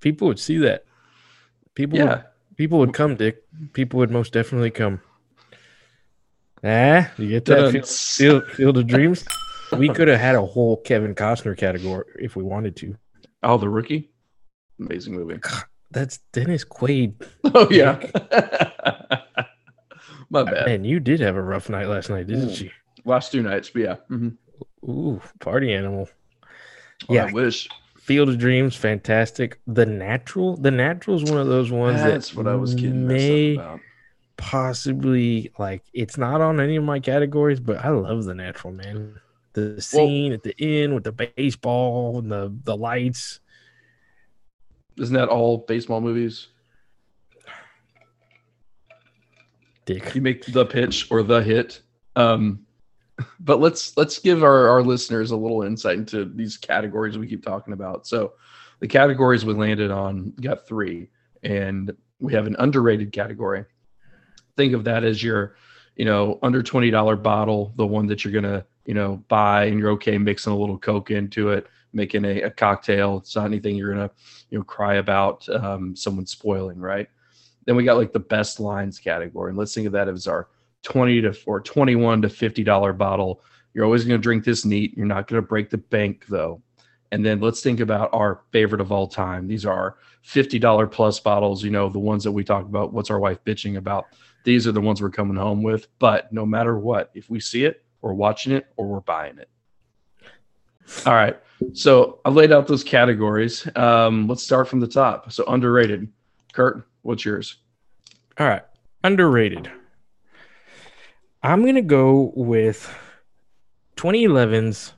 People 0.00 0.28
would 0.28 0.38
see 0.38 0.58
that. 0.58 0.84
People, 1.74 1.98
yeah. 1.98 2.04
would, 2.04 2.24
people 2.56 2.78
would 2.78 2.94
come, 2.94 3.16
Dick. 3.16 3.42
People 3.72 3.98
would 3.98 4.10
most 4.10 4.32
definitely 4.32 4.70
come. 4.70 5.00
Ah, 6.64 7.10
you 7.16 7.28
get 7.28 7.44
that 7.44 7.72
field, 7.72 7.86
field, 7.86 8.44
field 8.52 8.78
of 8.78 8.86
dreams. 8.86 9.24
we 9.76 9.88
could 9.88 10.08
have 10.08 10.18
had 10.18 10.34
a 10.34 10.44
whole 10.44 10.78
Kevin 10.78 11.14
Costner 11.14 11.56
category 11.56 12.04
if 12.18 12.34
we 12.34 12.42
wanted 12.42 12.74
to. 12.76 12.96
Oh, 13.42 13.58
the 13.58 13.68
rookie, 13.68 14.10
amazing 14.80 15.14
movie. 15.14 15.36
God, 15.36 15.64
that's 15.90 16.18
Dennis 16.32 16.64
Quaid. 16.64 17.14
Oh 17.54 17.68
yeah. 17.70 17.98
My 20.30 20.42
bad. 20.42 20.68
And 20.68 20.86
you 20.86 21.00
did 21.00 21.20
have 21.20 21.36
a 21.36 21.42
rough 21.42 21.70
night 21.70 21.86
last 21.86 22.10
night, 22.10 22.26
didn't 22.26 22.60
Ooh. 22.60 22.64
you? 22.64 22.70
Last 23.04 23.32
two 23.32 23.42
nights, 23.42 23.70
but 23.70 23.82
yeah. 23.82 23.96
Mm-hmm. 24.10 24.90
Ooh, 24.90 25.20
party 25.40 25.72
animal. 25.72 26.08
Oh, 27.08 27.14
yeah, 27.14 27.26
I 27.26 27.32
wish. 27.32 27.68
Field 28.08 28.30
of 28.30 28.38
Dreams, 28.38 28.74
fantastic. 28.74 29.60
The 29.66 29.84
Natural, 29.84 30.56
The 30.56 30.70
Natural 30.70 31.16
is 31.16 31.30
one 31.30 31.38
of 31.38 31.46
those 31.46 31.70
ones 31.70 32.00
that's 32.00 32.34
what 32.34 32.46
I 32.46 32.54
was 32.54 32.74
kidding 32.74 33.06
may 33.06 33.56
about. 33.56 33.80
Possibly 34.38 35.52
like 35.58 35.82
it's 35.92 36.16
not 36.16 36.40
on 36.40 36.58
any 36.58 36.76
of 36.76 36.84
my 36.84 37.00
categories, 37.00 37.60
but 37.60 37.84
I 37.84 37.90
love 37.90 38.24
The 38.24 38.34
Natural, 38.34 38.72
man. 38.72 39.20
The 39.52 39.82
scene 39.82 40.30
well, 40.30 40.34
at 40.36 40.42
the 40.42 40.54
end 40.58 40.94
with 40.94 41.04
the 41.04 41.12
baseball 41.12 42.20
and 42.20 42.32
the 42.32 42.50
the 42.64 42.74
lights. 42.74 43.40
Isn't 44.96 45.14
that 45.14 45.28
all 45.28 45.58
baseball 45.58 46.00
movies? 46.00 46.46
Dick. 49.84 50.14
You 50.14 50.22
make 50.22 50.46
the 50.46 50.64
pitch 50.64 51.10
or 51.10 51.22
the 51.22 51.42
hit. 51.42 51.82
Um, 52.16 52.64
but 53.40 53.60
let's 53.60 53.96
let's 53.96 54.18
give 54.18 54.42
our, 54.42 54.68
our 54.68 54.82
listeners 54.82 55.30
a 55.30 55.36
little 55.36 55.62
insight 55.62 55.98
into 55.98 56.24
these 56.24 56.56
categories 56.56 57.18
we 57.18 57.26
keep 57.26 57.44
talking 57.44 57.72
about. 57.72 58.06
So 58.06 58.34
the 58.80 58.88
categories 58.88 59.44
we 59.44 59.54
landed 59.54 59.90
on 59.90 60.32
got 60.40 60.66
three, 60.66 61.10
and 61.42 61.94
we 62.20 62.32
have 62.32 62.46
an 62.46 62.56
underrated 62.58 63.12
category. 63.12 63.64
Think 64.56 64.72
of 64.72 64.84
that 64.84 65.04
as 65.04 65.22
your, 65.22 65.56
you 65.96 66.04
know, 66.04 66.38
under 66.42 66.62
twenty 66.62 66.90
dollar 66.90 67.16
bottle, 67.16 67.72
the 67.76 67.86
one 67.86 68.06
that 68.06 68.24
you're 68.24 68.32
gonna, 68.32 68.64
you 68.84 68.94
know, 68.94 69.22
buy 69.28 69.64
and 69.64 69.78
you're 69.78 69.90
okay 69.90 70.18
mixing 70.18 70.52
a 70.52 70.56
little 70.56 70.78
Coke 70.78 71.10
into 71.10 71.50
it, 71.50 71.66
making 71.92 72.24
a, 72.24 72.42
a 72.42 72.50
cocktail. 72.50 73.18
It's 73.18 73.34
not 73.34 73.46
anything 73.46 73.76
you're 73.76 73.94
gonna, 73.94 74.10
you 74.50 74.58
know, 74.58 74.64
cry 74.64 74.94
about 74.94 75.48
um, 75.48 75.96
someone 75.96 76.26
spoiling, 76.26 76.78
right? 76.78 77.08
Then 77.66 77.76
we 77.76 77.84
got 77.84 77.98
like 77.98 78.12
the 78.12 78.20
best 78.20 78.60
lines 78.60 78.98
category, 78.98 79.50
and 79.50 79.58
let's 79.58 79.74
think 79.74 79.86
of 79.86 79.92
that 79.92 80.08
as 80.08 80.26
our 80.26 80.48
twenty 80.82 81.20
to 81.20 81.36
or 81.46 81.60
twenty 81.60 81.96
one 81.96 82.22
to 82.22 82.28
fifty 82.28 82.64
dollar 82.64 82.92
bottle. 82.92 83.42
You're 83.74 83.84
always 83.84 84.04
going 84.04 84.18
to 84.18 84.22
drink 84.22 84.44
this 84.44 84.64
neat. 84.64 84.96
You're 84.96 85.06
not 85.06 85.28
going 85.28 85.40
to 85.40 85.46
break 85.46 85.70
the 85.70 85.78
bank 85.78 86.24
though. 86.28 86.62
And 87.10 87.24
then 87.24 87.40
let's 87.40 87.62
think 87.62 87.80
about 87.80 88.10
our 88.12 88.42
favorite 88.50 88.80
of 88.80 88.92
all 88.92 89.06
time. 89.06 89.46
These 89.46 89.64
are 89.64 89.96
$50 90.26 90.90
plus 90.90 91.20
bottles, 91.20 91.64
you 91.64 91.70
know, 91.70 91.88
the 91.88 91.98
ones 91.98 92.24
that 92.24 92.32
we 92.32 92.44
talk 92.44 92.64
about. 92.64 92.92
What's 92.92 93.10
our 93.10 93.18
wife 93.18 93.42
bitching 93.44 93.76
about? 93.76 94.06
These 94.44 94.66
are 94.66 94.72
the 94.72 94.80
ones 94.80 95.00
we're 95.00 95.10
coming 95.10 95.36
home 95.36 95.62
with. 95.62 95.88
But 95.98 96.32
no 96.32 96.44
matter 96.44 96.78
what, 96.78 97.10
if 97.14 97.30
we 97.30 97.40
see 97.40 97.64
it, 97.64 97.84
we're 98.02 98.12
watching 98.12 98.52
it 98.52 98.66
or 98.76 98.86
we're 98.86 99.00
buying 99.00 99.38
it. 99.38 99.48
All 101.06 101.14
right. 101.14 101.38
So 101.72 102.20
I 102.24 102.30
laid 102.30 102.52
out 102.52 102.66
those 102.66 102.84
categories. 102.84 103.66
Um, 103.74 104.26
let's 104.28 104.42
start 104.42 104.68
from 104.68 104.80
the 104.80 104.86
top. 104.86 105.32
So 105.32 105.44
underrated. 105.46 106.10
Kurt, 106.52 106.86
what's 107.02 107.24
yours? 107.24 107.56
All 108.38 108.46
right. 108.46 108.62
Underrated. 109.04 109.70
I'm 111.42 111.62
to 111.76 111.82
go 111.82 112.32
with 112.34 112.92
2011's 113.96 114.92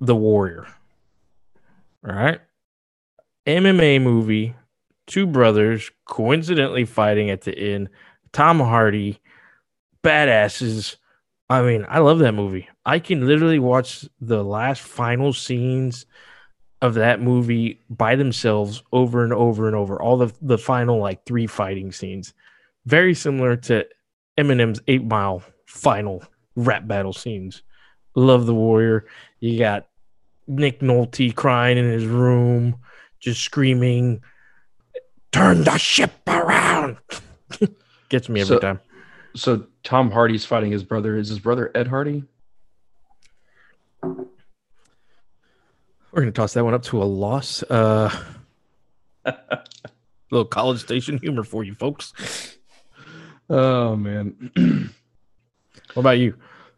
The 0.00 0.16
Warrior. 0.16 0.66
All 2.06 2.14
right. 2.14 2.40
MMA 3.46 4.00
movie, 4.00 4.54
two 5.06 5.26
brothers 5.26 5.90
coincidentally 6.06 6.86
fighting 6.86 7.28
at 7.28 7.42
the 7.42 7.56
end. 7.56 7.90
Tom 8.32 8.60
Hardy, 8.60 9.20
badasses. 10.02 10.96
I 11.50 11.60
mean, 11.60 11.84
I 11.86 11.98
love 11.98 12.20
that 12.20 12.32
movie. 12.32 12.68
I 12.86 12.98
can 12.98 13.26
literally 13.26 13.58
watch 13.58 14.08
the 14.20 14.42
last 14.42 14.80
final 14.80 15.34
scenes 15.34 16.06
of 16.80 16.94
that 16.94 17.20
movie 17.20 17.80
by 17.90 18.16
themselves 18.16 18.82
over 18.90 19.22
and 19.22 19.34
over 19.34 19.66
and 19.66 19.76
over. 19.76 20.00
All 20.00 20.16
the 20.16 20.32
the 20.40 20.58
final 20.58 20.98
like 20.98 21.26
three 21.26 21.46
fighting 21.46 21.92
scenes, 21.92 22.32
very 22.86 23.14
similar 23.14 23.56
to 23.56 23.86
Eminem's 24.38 24.80
Eight 24.88 25.04
Mile 25.04 25.42
final 25.66 26.22
rap 26.56 26.86
battle 26.86 27.12
scenes. 27.12 27.62
Love 28.14 28.46
the 28.46 28.54
Warrior. 28.54 29.06
You 29.40 29.58
got 29.58 29.86
Nick 30.46 30.80
Nolte 30.80 31.34
crying 31.34 31.78
in 31.78 31.90
his 31.90 32.04
room, 32.04 32.76
just 33.20 33.42
screaming, 33.42 34.22
"Turn 35.32 35.64
the 35.64 35.78
ship 35.78 36.12
around!" 36.26 36.98
Gets 38.08 38.28
me 38.28 38.40
every 38.40 38.56
So- 38.56 38.60
time. 38.60 38.80
So 39.34 39.64
Tom 39.82 40.10
Hardy's 40.10 40.44
fighting 40.44 40.70
his 40.72 40.84
brother. 40.84 41.16
Is 41.16 41.30
his 41.30 41.38
brother 41.38 41.70
Ed 41.74 41.86
Hardy? 41.88 42.24
We're 44.02 44.26
gonna 46.20 46.32
toss 46.32 46.52
that 46.52 46.64
one 46.64 46.74
up 46.74 46.82
to 46.84 47.02
a 47.02 47.04
loss. 47.04 47.62
Uh, 47.62 48.10
little 50.30 50.44
college 50.44 50.80
station 50.80 51.16
humor 51.18 51.44
for 51.44 51.64
you 51.64 51.74
folks. 51.74 52.12
Oh 53.52 53.94
man. 53.94 54.50
What 55.94 56.00
about 56.00 56.18
you? 56.18 56.34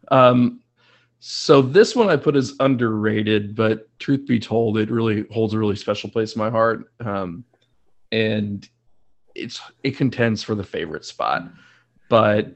Um, 0.09 0.59
so 1.19 1.61
this 1.61 1.95
one 1.95 2.09
I 2.09 2.17
put 2.17 2.35
as 2.35 2.53
underrated, 2.59 3.55
but 3.55 3.87
truth 3.97 4.27
be 4.27 4.39
told, 4.39 4.77
it 4.77 4.91
really 4.91 5.25
holds 5.31 5.53
a 5.53 5.59
really 5.59 5.77
special 5.77 6.09
place 6.09 6.35
in 6.35 6.39
my 6.39 6.49
heart. 6.49 6.91
Um, 6.99 7.45
and 8.11 8.67
it's 9.33 9.61
it 9.83 9.97
contends 9.97 10.43
for 10.43 10.53
the 10.53 10.63
favorite 10.63 11.05
spot, 11.05 11.49
but 12.09 12.53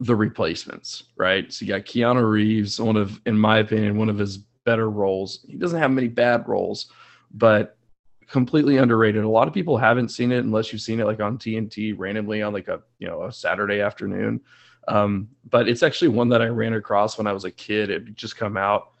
the 0.00 0.14
replacements, 0.14 1.04
right? 1.16 1.52
So 1.52 1.64
you 1.64 1.72
got 1.72 1.82
Keanu 1.82 2.28
Reeves, 2.28 2.80
one 2.80 2.96
of, 2.96 3.20
in 3.26 3.38
my 3.38 3.58
opinion, 3.58 3.96
one 3.96 4.08
of 4.10 4.18
his 4.18 4.38
better 4.64 4.90
roles. 4.90 5.44
He 5.48 5.56
doesn't 5.56 5.80
have 5.80 5.90
many 5.90 6.08
bad 6.08 6.48
roles, 6.48 6.90
but 7.32 7.75
completely 8.28 8.76
underrated. 8.76 9.24
A 9.24 9.28
lot 9.28 9.48
of 9.48 9.54
people 9.54 9.76
haven't 9.76 10.08
seen 10.08 10.32
it 10.32 10.44
unless 10.44 10.72
you've 10.72 10.82
seen 10.82 11.00
it 11.00 11.06
like 11.06 11.20
on 11.20 11.38
TNT 11.38 11.94
randomly 11.96 12.42
on 12.42 12.52
like 12.52 12.68
a 12.68 12.82
you 12.98 13.06
know 13.06 13.24
a 13.24 13.32
Saturday 13.32 13.80
afternoon. 13.80 14.40
Um, 14.88 15.28
but 15.50 15.68
it's 15.68 15.82
actually 15.82 16.08
one 16.08 16.28
that 16.28 16.42
I 16.42 16.46
ran 16.46 16.74
across 16.74 17.18
when 17.18 17.26
I 17.26 17.32
was 17.32 17.44
a 17.44 17.50
kid. 17.50 17.90
It 17.90 18.14
just 18.14 18.36
come 18.36 18.56
out, 18.56 18.92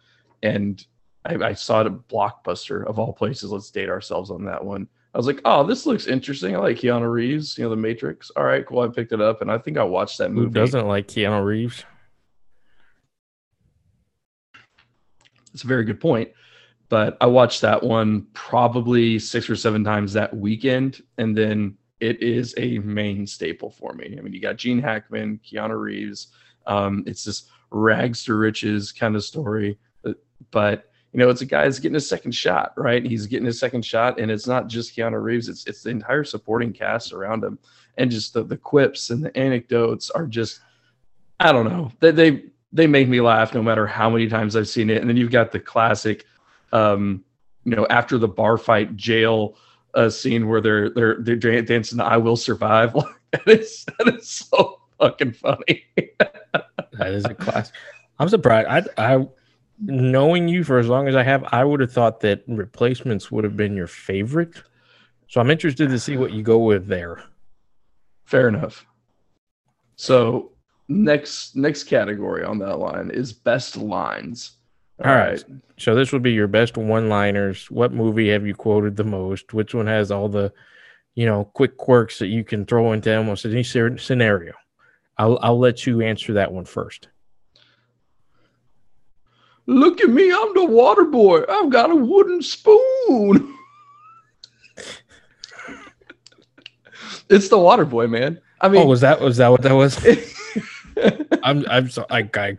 and 0.42 0.84
I, 1.24 1.34
I 1.34 1.52
saw 1.54 1.80
it 1.82 1.86
at 1.86 2.08
Blockbuster 2.08 2.84
of 2.86 2.98
all 2.98 3.12
places. 3.12 3.50
Let's 3.50 3.70
date 3.70 3.88
ourselves 3.88 4.30
on 4.30 4.44
that 4.44 4.64
one. 4.64 4.88
I 5.14 5.18
was 5.18 5.26
like, 5.26 5.40
oh, 5.46 5.64
this 5.64 5.86
looks 5.86 6.08
interesting. 6.08 6.54
I 6.54 6.58
like 6.58 6.76
Keanu 6.76 7.10
Reeves, 7.10 7.56
you 7.56 7.64
know, 7.64 7.70
The 7.70 7.76
Matrix. 7.76 8.30
All 8.36 8.44
right, 8.44 8.66
cool. 8.66 8.80
I 8.80 8.88
picked 8.88 9.12
it 9.12 9.20
up, 9.20 9.40
and 9.40 9.50
I 9.50 9.56
think 9.56 9.78
I 9.78 9.84
watched 9.84 10.18
that 10.18 10.30
movie. 10.30 10.48
Who 10.48 10.50
doesn't 10.50 10.86
like 10.86 11.08
Keanu 11.08 11.42
Reeves? 11.42 11.84
That's 15.52 15.64
a 15.64 15.68
very 15.68 15.84
good 15.84 16.00
point. 16.00 16.32
But 16.88 17.16
I 17.20 17.26
watched 17.26 17.62
that 17.62 17.82
one 17.82 18.26
probably 18.32 19.18
six 19.18 19.50
or 19.50 19.56
seven 19.56 19.82
times 19.82 20.12
that 20.12 20.36
weekend, 20.36 21.02
and 21.18 21.36
then 21.36 21.76
it 22.00 22.22
is 22.22 22.54
a 22.58 22.78
main 22.78 23.26
staple 23.26 23.70
for 23.70 23.92
me. 23.94 24.16
I 24.16 24.20
mean, 24.20 24.32
you 24.32 24.40
got 24.40 24.56
Gene 24.56 24.80
Hackman, 24.80 25.40
Keanu 25.44 25.80
Reeves. 25.80 26.28
Um, 26.66 27.02
it's 27.06 27.24
this 27.24 27.44
rags 27.70 28.24
to 28.24 28.34
riches 28.34 28.92
kind 28.92 29.16
of 29.16 29.24
story, 29.24 29.78
but, 30.02 30.16
but 30.50 30.90
you 31.12 31.18
know, 31.20 31.30
it's 31.30 31.40
a 31.40 31.46
guy 31.46 31.64
that's 31.64 31.78
getting 31.78 31.94
his 31.94 32.08
second 32.08 32.32
shot, 32.32 32.72
right? 32.76 33.04
He's 33.04 33.26
getting 33.26 33.46
his 33.46 33.58
second 33.58 33.84
shot, 33.84 34.20
and 34.20 34.30
it's 34.30 34.46
not 34.46 34.68
just 34.68 34.94
Keanu 34.94 35.22
Reeves; 35.22 35.48
it's 35.48 35.66
it's 35.66 35.82
the 35.82 35.90
entire 35.90 36.24
supporting 36.24 36.72
cast 36.72 37.12
around 37.12 37.42
him, 37.42 37.58
and 37.96 38.10
just 38.10 38.34
the 38.34 38.44
the 38.44 38.56
quips 38.56 39.10
and 39.10 39.24
the 39.24 39.34
anecdotes 39.36 40.10
are 40.10 40.26
just, 40.26 40.60
I 41.40 41.52
don't 41.52 41.64
know, 41.64 41.90
they 42.00 42.10
they 42.10 42.44
they 42.72 42.86
make 42.86 43.08
me 43.08 43.20
laugh 43.20 43.54
no 43.54 43.62
matter 43.62 43.86
how 43.86 44.10
many 44.10 44.28
times 44.28 44.56
I've 44.56 44.68
seen 44.68 44.90
it. 44.90 45.00
And 45.00 45.08
then 45.08 45.16
you've 45.16 45.30
got 45.30 45.52
the 45.52 45.60
classic, 45.60 46.26
um, 46.72 47.24
you 47.64 47.74
know, 47.74 47.86
after 47.90 48.18
the 48.18 48.28
bar 48.28 48.58
fight 48.58 48.96
jail 48.96 49.56
uh, 49.94 50.10
scene 50.10 50.48
where 50.48 50.60
they're 50.60 50.90
they're 50.90 51.16
they're 51.20 51.62
dancing 51.62 51.98
the 51.98 52.04
"I 52.04 52.16
Will 52.16 52.36
Survive." 52.36 52.94
that 53.32 53.48
is 53.48 53.84
that 53.98 54.14
is 54.14 54.28
so 54.28 54.80
fucking 54.98 55.32
funny. 55.32 55.84
That 56.98 57.12
is 57.12 57.26
a 57.26 57.34
class. 57.34 57.72
I'm 58.18 58.30
surprised. 58.30 58.88
I, 58.96 59.16
I, 59.16 59.26
knowing 59.80 60.48
you 60.48 60.64
for 60.64 60.78
as 60.78 60.88
long 60.88 61.08
as 61.08 61.14
I 61.14 61.22
have, 61.22 61.44
I 61.52 61.64
would 61.64 61.80
have 61.80 61.92
thought 61.92 62.20
that 62.20 62.42
replacements 62.46 63.30
would 63.30 63.44
have 63.44 63.56
been 63.56 63.76
your 63.76 63.86
favorite. 63.86 64.62
So 65.28 65.40
I'm 65.40 65.50
interested 65.50 65.90
to 65.90 65.98
see 65.98 66.16
what 66.16 66.32
you 66.32 66.42
go 66.42 66.58
with 66.58 66.86
there. 66.86 67.22
Fair 68.24 68.48
enough. 68.48 68.86
So 69.96 70.52
next 70.88 71.56
next 71.56 71.84
category 71.84 72.44
on 72.44 72.58
that 72.58 72.78
line 72.78 73.10
is 73.10 73.32
best 73.32 73.76
lines. 73.76 74.55
All 75.04 75.14
right. 75.14 75.42
So 75.78 75.94
this 75.94 76.12
would 76.12 76.22
be 76.22 76.32
your 76.32 76.48
best 76.48 76.76
one-liners. 76.76 77.70
What 77.70 77.92
movie 77.92 78.30
have 78.30 78.46
you 78.46 78.54
quoted 78.54 78.96
the 78.96 79.04
most? 79.04 79.52
Which 79.52 79.74
one 79.74 79.86
has 79.86 80.10
all 80.10 80.28
the, 80.28 80.52
you 81.14 81.26
know, 81.26 81.44
quick 81.52 81.76
quirks 81.76 82.18
that 82.18 82.28
you 82.28 82.44
can 82.44 82.64
throw 82.64 82.92
into 82.92 83.14
almost 83.14 83.44
any 83.44 83.62
scenario? 83.62 84.54
I'll 85.18 85.38
I'll 85.42 85.58
let 85.58 85.86
you 85.86 86.02
answer 86.02 86.34
that 86.34 86.52
one 86.52 86.64
first. 86.64 87.08
Look 89.66 90.00
at 90.00 90.10
me, 90.10 90.30
I'm 90.32 90.54
the 90.54 90.64
water 90.64 91.04
boy. 91.04 91.42
I've 91.48 91.70
got 91.70 91.90
a 91.90 91.96
wooden 91.96 92.40
spoon. 92.40 93.54
it's 97.28 97.48
the 97.48 97.58
water 97.58 97.84
boy, 97.84 98.06
man. 98.06 98.40
I 98.60 98.68
mean, 98.68 98.82
Oh, 98.82 98.86
was 98.86 99.00
that 99.00 99.20
was 99.20 99.38
that 99.38 99.48
what 99.48 99.62
that 99.62 99.74
was? 99.74 99.98
I'm 101.42 101.66
I'm 101.68 101.90
so 101.90 102.06
I, 102.08 102.28
I 102.34 102.56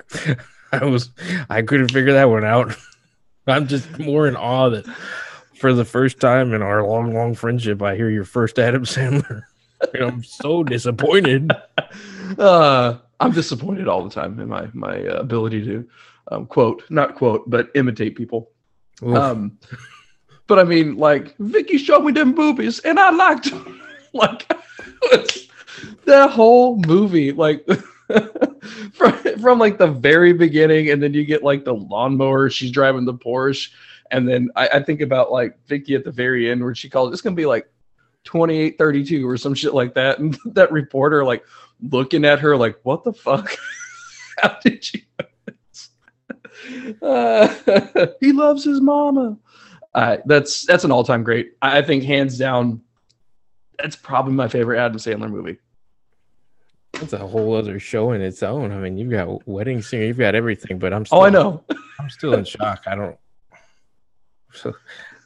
I 0.71 0.85
was 0.85 1.09
I 1.49 1.61
couldn't 1.61 1.91
figure 1.91 2.13
that 2.13 2.29
one 2.29 2.45
out. 2.45 2.75
I'm 3.47 3.67
just 3.67 3.97
more 3.97 4.27
in 4.27 4.35
awe 4.35 4.69
that 4.69 4.85
for 5.55 5.73
the 5.73 5.85
first 5.85 6.19
time 6.19 6.53
in 6.53 6.61
our 6.61 6.85
long, 6.85 7.13
long 7.13 7.33
friendship, 7.33 7.81
I 7.81 7.95
hear 7.95 8.09
your 8.09 8.25
first 8.25 8.59
Adam 8.59 8.85
Sandler. 8.85 9.43
And 9.93 10.03
I'm 10.03 10.23
so 10.23 10.63
disappointed. 10.63 11.51
uh, 12.39 12.97
I'm 13.19 13.31
disappointed 13.31 13.87
all 13.87 14.03
the 14.03 14.09
time 14.09 14.39
in 14.39 14.47
my 14.47 14.67
my 14.73 15.05
uh, 15.05 15.19
ability 15.19 15.63
to 15.65 15.87
um, 16.31 16.47
quote, 16.47 16.83
not 16.89 17.13
quote, 17.13 17.47
but 17.47 17.69
imitate 17.75 18.15
people. 18.15 18.49
Oof. 19.03 19.15
Um, 19.15 19.59
but 20.47 20.57
I 20.57 20.63
mean, 20.63 20.97
like 20.97 21.35
Vicky 21.37 21.77
showed 21.77 22.05
me 22.05 22.11
them 22.11 22.33
boobies, 22.33 22.79
and 22.79 22.99
I 22.99 23.11
liked 23.11 23.53
like 24.13 24.51
that 26.05 26.31
whole 26.31 26.77
movie, 26.77 27.31
like 27.31 27.67
from 28.93 29.13
from 29.39 29.59
like 29.59 29.77
the 29.77 29.87
very 29.87 30.33
beginning, 30.33 30.89
and 30.89 31.01
then 31.01 31.13
you 31.13 31.25
get 31.25 31.43
like 31.43 31.65
the 31.65 31.73
lawnmower. 31.73 32.49
She's 32.49 32.71
driving 32.71 33.05
the 33.05 33.13
Porsche, 33.13 33.69
and 34.11 34.27
then 34.27 34.49
I, 34.55 34.67
I 34.67 34.83
think 34.83 35.01
about 35.01 35.31
like 35.31 35.57
Vicky 35.67 35.95
at 35.95 36.03
the 36.03 36.11
very 36.11 36.49
end 36.49 36.63
where 36.63 36.75
she 36.75 36.89
calls 36.89 37.11
it's 37.11 37.21
gonna 37.21 37.35
be 37.35 37.45
like 37.45 37.69
2832 38.23 39.27
or 39.27 39.37
some 39.37 39.53
shit 39.53 39.73
like 39.73 39.93
that, 39.95 40.19
and 40.19 40.37
that 40.53 40.71
reporter 40.71 41.25
like 41.25 41.43
looking 41.81 42.25
at 42.25 42.39
her 42.39 42.55
like, 42.55 42.79
what 42.83 43.03
the 43.03 43.13
fuck? 43.13 43.55
How 44.39 44.57
did 44.63 44.93
you? 44.93 45.01
Uh, 47.01 48.07
he 48.19 48.31
loves 48.31 48.63
his 48.63 48.81
mama. 48.81 49.37
Uh, 49.93 50.17
that's 50.25 50.65
that's 50.65 50.83
an 50.83 50.91
all-time 50.91 51.23
great. 51.23 51.53
I 51.61 51.79
I 51.79 51.81
think 51.81 52.03
hands 52.03 52.37
down, 52.37 52.81
that's 53.79 53.95
probably 53.95 54.33
my 54.33 54.47
favorite 54.47 54.79
Adam 54.79 54.97
Sandler 54.97 55.29
movie. 55.29 55.57
That's 56.99 57.13
a 57.13 57.19
whole 57.27 57.55
other 57.55 57.79
show 57.79 58.11
in 58.11 58.21
its 58.21 58.41
own. 58.41 58.71
I 58.71 58.77
mean, 58.77 58.97
you've 58.97 59.11
got 59.11 59.47
wedding 59.47 59.81
singer, 59.81 60.05
you've 60.05 60.17
got 60.17 60.35
everything, 60.35 60.79
but 60.79 60.93
I'm 60.93 61.05
still, 61.05 61.19
Oh, 61.19 61.23
I 61.23 61.29
know. 61.29 61.63
I'm 61.99 62.09
still 62.09 62.33
in 62.33 62.43
shock. 62.43 62.83
I 62.87 62.95
don't. 62.95 63.17
So 64.53 64.73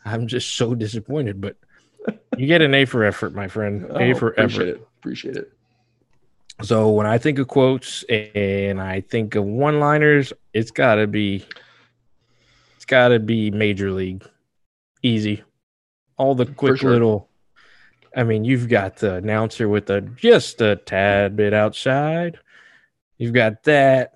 I'm 0.06 0.28
just 0.28 0.56
so 0.56 0.76
disappointed. 0.76 1.40
But 1.40 1.56
You 2.38 2.48
get 2.48 2.62
an 2.62 2.74
A 2.74 2.86
for 2.86 3.04
effort, 3.06 3.34
my 3.34 3.48
friend. 3.48 3.86
A 3.92 4.12
Oh, 4.12 4.16
for 4.16 4.30
appreciate 4.30 4.62
effort. 4.68 4.68
it. 4.82 4.88
Appreciate 5.00 5.38
it. 5.38 5.52
So 6.64 6.90
when 6.92 7.08
I 7.08 7.18
think 7.18 7.40
of 7.40 7.48
quotes 7.48 8.04
and 8.04 8.80
I 8.82 9.02
think 9.02 9.36
of 9.36 9.46
one-liners, 9.46 10.32
it's 10.54 10.70
gotta 10.72 11.08
be, 11.08 11.44
it's 12.76 12.86
gotta 12.86 13.18
be 13.20 13.50
Major 13.50 13.92
League, 13.92 14.24
easy. 15.02 15.44
All 16.18 16.36
the 16.36 16.46
quick 16.46 16.78
sure. 16.78 16.92
little. 16.92 17.30
I 18.16 18.24
mean, 18.24 18.44
you've 18.44 18.68
got 18.68 18.98
the 18.98 19.16
announcer 19.16 19.70
with 19.70 19.86
the 19.86 20.02
just 20.02 20.62
a 20.62 20.76
tad 20.76 21.36
bit 21.36 21.54
outside. 21.54 22.40
You've 23.18 23.34
got 23.34 23.64
that. 23.64 24.14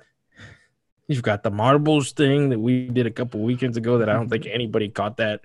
You've 1.08 1.22
got 1.22 1.44
the 1.44 1.52
marbles 1.52 2.12
thing 2.12 2.50
that 2.50 2.60
we 2.60 2.88
did 2.88 3.06
a 3.06 3.12
couple 3.12 3.40
weekends 3.42 3.78
ago 3.78 4.00
that 4.00 4.10
I 4.10 4.14
don't 4.14 4.28
think 4.28 4.48
anybody 4.48 4.90
caught 4.90 5.18
that. 5.18 5.42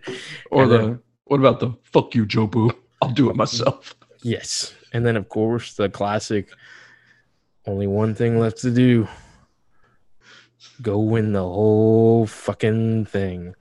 Or 0.50 0.62
And 0.62 0.72
the 0.72 0.78
then- 0.78 0.98
what 1.24 1.38
about 1.38 1.60
the 1.60 1.72
fuck 1.84 2.14
you, 2.14 2.26
Joe 2.26 2.46
Boo? 2.46 2.70
I'll 3.02 3.10
do 3.12 3.30
it 3.30 3.36
myself. 3.36 3.94
Yes. 4.22 4.74
And 4.92 5.06
then, 5.06 5.16
of 5.16 5.28
course, 5.28 5.74
the 5.74 5.88
classic 5.88 6.48
only 7.66 7.86
one 7.86 8.14
thing 8.14 8.40
left 8.40 8.58
to 8.62 8.70
do 8.70 9.06
go 10.82 10.98
win 10.98 11.32
the 11.32 11.42
whole 11.42 12.26
fucking 12.26 13.04
thing. 13.06 13.54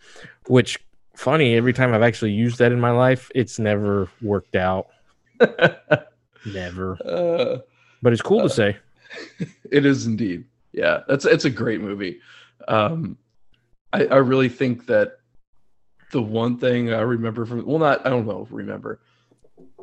Which, 0.47 0.79
funny, 1.19 1.55
every 1.55 1.73
time 1.73 1.93
I've 1.93 2.01
actually 2.01 2.31
used 2.31 2.59
that 2.59 2.71
in 2.71 2.79
my 2.79 2.91
life, 2.91 3.29
it's 3.35 3.59
never 3.59 4.09
worked 4.21 4.55
out. 4.55 4.87
Never. 6.45 6.97
uh, 7.05 7.57
But 8.01 8.13
it's 8.13 8.21
cool 8.21 8.41
to 8.41 8.49
say. 8.49 8.77
it 9.71 9.85
is 9.85 10.05
indeed. 10.05 10.45
Yeah, 10.71 11.01
that's 11.07 11.25
it's 11.25 11.45
a 11.45 11.49
great 11.49 11.81
movie. 11.81 12.19
Um, 12.67 13.17
I, 13.91 14.05
I 14.05 14.15
really 14.17 14.49
think 14.49 14.85
that 14.85 15.17
the 16.11 16.21
one 16.21 16.57
thing 16.57 16.93
I 16.93 17.01
remember 17.01 17.45
from 17.45 17.65
well, 17.65 17.79
not 17.79 18.05
I 18.05 18.09
don't 18.09 18.27
know, 18.27 18.47
remember 18.49 19.01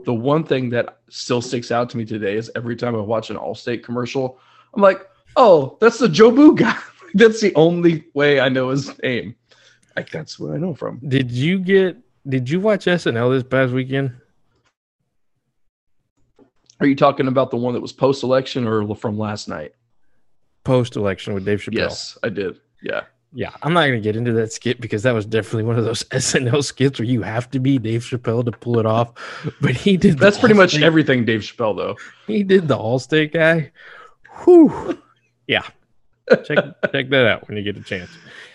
the 0.04 0.14
one 0.14 0.44
thing 0.44 0.70
that 0.70 1.00
still 1.10 1.42
sticks 1.42 1.70
out 1.70 1.90
to 1.90 1.96
me 1.96 2.04
today 2.04 2.36
is 2.36 2.50
every 2.54 2.76
time 2.76 2.94
I 2.94 3.00
watch 3.00 3.30
an 3.30 3.36
Allstate 3.36 3.82
commercial, 3.82 4.38
I'm 4.74 4.80
like, 4.80 5.06
oh, 5.36 5.76
that's 5.80 5.98
the 5.98 6.08
Joe 6.08 6.30
Boo 6.30 6.54
guy. 6.54 6.78
that's 7.14 7.40
the 7.40 7.54
only 7.56 8.04
way 8.14 8.40
I 8.40 8.48
know 8.48 8.70
his 8.70 8.96
name. 9.02 9.34
Like 9.96 10.10
that's 10.10 10.38
what 10.38 10.52
I 10.52 10.58
know 10.58 10.74
from. 10.74 11.00
Did 11.08 11.30
you 11.30 11.58
get, 11.58 11.96
did 12.28 12.48
you 12.50 12.60
watch 12.60 12.84
SNL 12.84 13.34
this 13.34 13.42
past 13.42 13.72
weekend? 13.72 14.12
Are 16.80 16.86
you 16.86 16.94
talking 16.94 17.26
about 17.28 17.50
the 17.50 17.56
one 17.56 17.72
that 17.74 17.80
was 17.80 17.92
post 17.92 18.22
election 18.22 18.66
or 18.66 18.94
from 18.94 19.18
last 19.18 19.48
night? 19.48 19.74
Post 20.64 20.96
election 20.96 21.32
with 21.32 21.44
Dave 21.44 21.60
Chappelle. 21.60 21.78
Yes, 21.78 22.18
I 22.22 22.28
did. 22.28 22.60
Yeah. 22.82 23.02
Yeah, 23.32 23.50
I'm 23.62 23.72
not 23.72 23.86
gonna 23.86 24.00
get 24.00 24.16
into 24.16 24.32
that 24.32 24.52
skit 24.52 24.80
because 24.80 25.02
that 25.02 25.12
was 25.12 25.26
definitely 25.26 25.64
one 25.64 25.78
of 25.78 25.84
those 25.84 26.04
SNL 26.10 26.62
skits 26.64 26.98
where 26.98 27.06
you 27.06 27.22
have 27.22 27.50
to 27.50 27.58
be 27.58 27.78
Dave 27.78 28.02
Chappelle 28.02 28.44
to 28.44 28.52
pull 28.52 28.78
it 28.78 28.86
off. 28.86 29.12
But 29.60 29.72
he 29.72 29.96
did. 29.96 30.18
That's 30.18 30.38
pretty 30.38 30.54
much 30.54 30.78
everything 30.80 31.24
Dave 31.24 31.40
Chappelle 31.40 31.76
though. 31.76 31.96
He 32.26 32.42
did 32.42 32.68
the 32.68 32.76
Allstate 32.76 33.32
guy. 33.32 33.72
Whew. 34.44 34.98
Yeah. 35.46 35.62
Check 36.44 36.58
check 36.92 37.08
that 37.10 37.26
out 37.26 37.46
when 37.48 37.56
you 37.56 37.62
get 37.62 37.76
a 37.76 37.82
chance. 37.84 38.10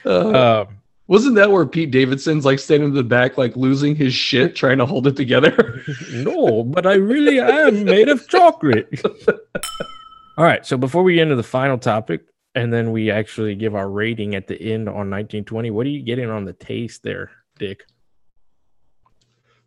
Uh, 0.06 0.66
Um, 0.68 0.81
Wasn't 1.08 1.36
that 1.36 1.52
where 1.52 1.66
Pete 1.66 1.92
Davidson's 1.92 2.46
like 2.46 2.60
standing 2.60 2.90
in 2.90 2.96
the 2.96 3.04
back, 3.04 3.38
like 3.38 3.56
losing 3.56 3.96
his 3.96 4.14
shit, 4.14 4.56
trying 4.62 4.78
to 4.78 4.86
hold 4.86 5.08
it 5.08 5.16
together? 5.16 5.82
no, 6.14 6.64
but 6.64 6.86
I 6.86 6.94
really 6.94 7.40
am 7.40 7.84
made 7.84 8.10
of 8.10 8.28
chocolate. 8.28 8.88
All 10.38 10.46
right. 10.46 10.66
So 10.66 10.78
before 10.78 11.04
we 11.04 11.16
get 11.16 11.24
into 11.24 11.36
the 11.36 11.44
final 11.44 11.78
topic, 11.78 12.26
and 12.54 12.74
then 12.74 12.92
we 12.92 13.10
actually 13.10 13.56
give 13.56 13.76
our 13.76 13.90
rating 13.90 14.36
at 14.36 14.48
the 14.48 14.62
end 14.62 14.90
on 14.90 15.10
1920, 15.10 15.72
what 15.72 15.86
are 15.86 15.90
you 15.90 16.04
getting 16.04 16.30
on 16.30 16.44
the 16.44 16.54
taste 16.54 17.02
there, 17.04 17.32
Dick? 17.58 17.84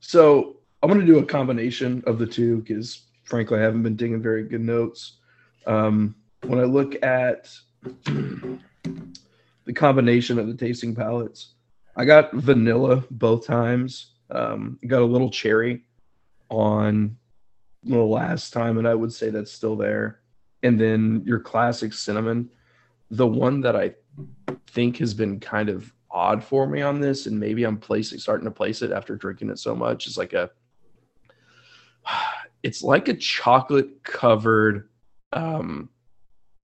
so 0.07 0.57
I'm 0.83 0.91
going 0.91 1.01
to 1.01 1.07
do 1.07 1.19
a 1.19 1.25
combination 1.25 2.03
of 2.07 2.19
the 2.19 2.27
two 2.27 2.59
because, 2.59 3.05
frankly, 3.25 3.59
I 3.59 3.63
haven't 3.63 3.83
been 3.83 3.97
taking 3.97 4.21
very 4.21 4.43
good 4.43 4.61
notes. 4.61 5.17
Um, 5.67 6.15
when 6.43 6.59
I 6.59 6.65
look 6.65 7.03
at 7.03 7.49
the 9.65 9.73
combination 9.73 10.39
of 10.39 10.47
the 10.47 10.55
tasting 10.55 10.95
palettes, 10.95 11.55
I 11.97 12.05
got 12.05 12.33
vanilla 12.33 13.05
both 13.11 13.47
times. 13.47 14.13
Um, 14.31 14.79
got 14.87 15.03
a 15.03 15.07
little 15.07 15.31
cherry 15.31 15.83
on 16.49 17.17
the 17.83 17.99
last 17.99 18.53
time, 18.53 18.79
and 18.79 18.89
I 18.89 18.95
would 18.95 19.13
say 19.13 19.31
that's 19.31 19.53
still 19.53 19.77
there. 19.77 20.21
And 20.63 20.81
then 20.81 21.23
your 21.25 21.41
classic 21.41 21.93
cinnamon. 21.93 22.51
The 23.11 23.27
one 23.27 23.61
that 23.61 23.77
I 23.77 23.95
think 24.69 24.97
has 24.97 25.15
been 25.15 25.39
kind 25.39 25.69
of 25.69 25.93
odd 26.11 26.43
for 26.43 26.67
me 26.67 26.81
on 26.81 27.01
this, 27.01 27.27
and 27.27 27.39
maybe 27.39 27.65
I'm 27.65 27.79
placing 27.79 28.19
starting 28.19 28.47
to 28.47 28.51
place 28.51 28.83
it 28.83 28.93
after 28.93 29.15
drinking 29.15 29.51
it 29.51 29.59
so 29.59 29.75
much, 29.75 30.07
is 30.07 30.17
like 30.17 30.33
a 30.33 30.51
it's 32.63 32.83
like 32.83 33.09
a 33.09 33.15
chocolate 33.15 34.03
covered 34.03 34.89
um 35.33 35.91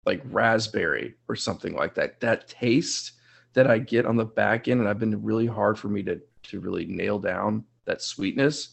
like 0.08 0.22
raspberry 0.32 1.14
or 1.28 1.36
something 1.36 1.76
like 1.76 1.94
that. 1.96 2.20
That 2.22 2.48
taste 2.48 3.12
that 3.54 3.70
I 3.70 3.78
get 3.78 4.06
on 4.06 4.16
the 4.16 4.26
back 4.26 4.68
end, 4.68 4.80
and 4.80 4.90
I've 4.90 5.00
been 5.00 5.22
really 5.22 5.46
hard 5.46 5.78
for 5.78 5.90
me 5.90 6.02
to 6.04 6.20
to 6.44 6.60
really 6.62 6.86
nail 6.86 7.20
down 7.20 7.66
that 7.86 8.02
sweetness. 8.02 8.70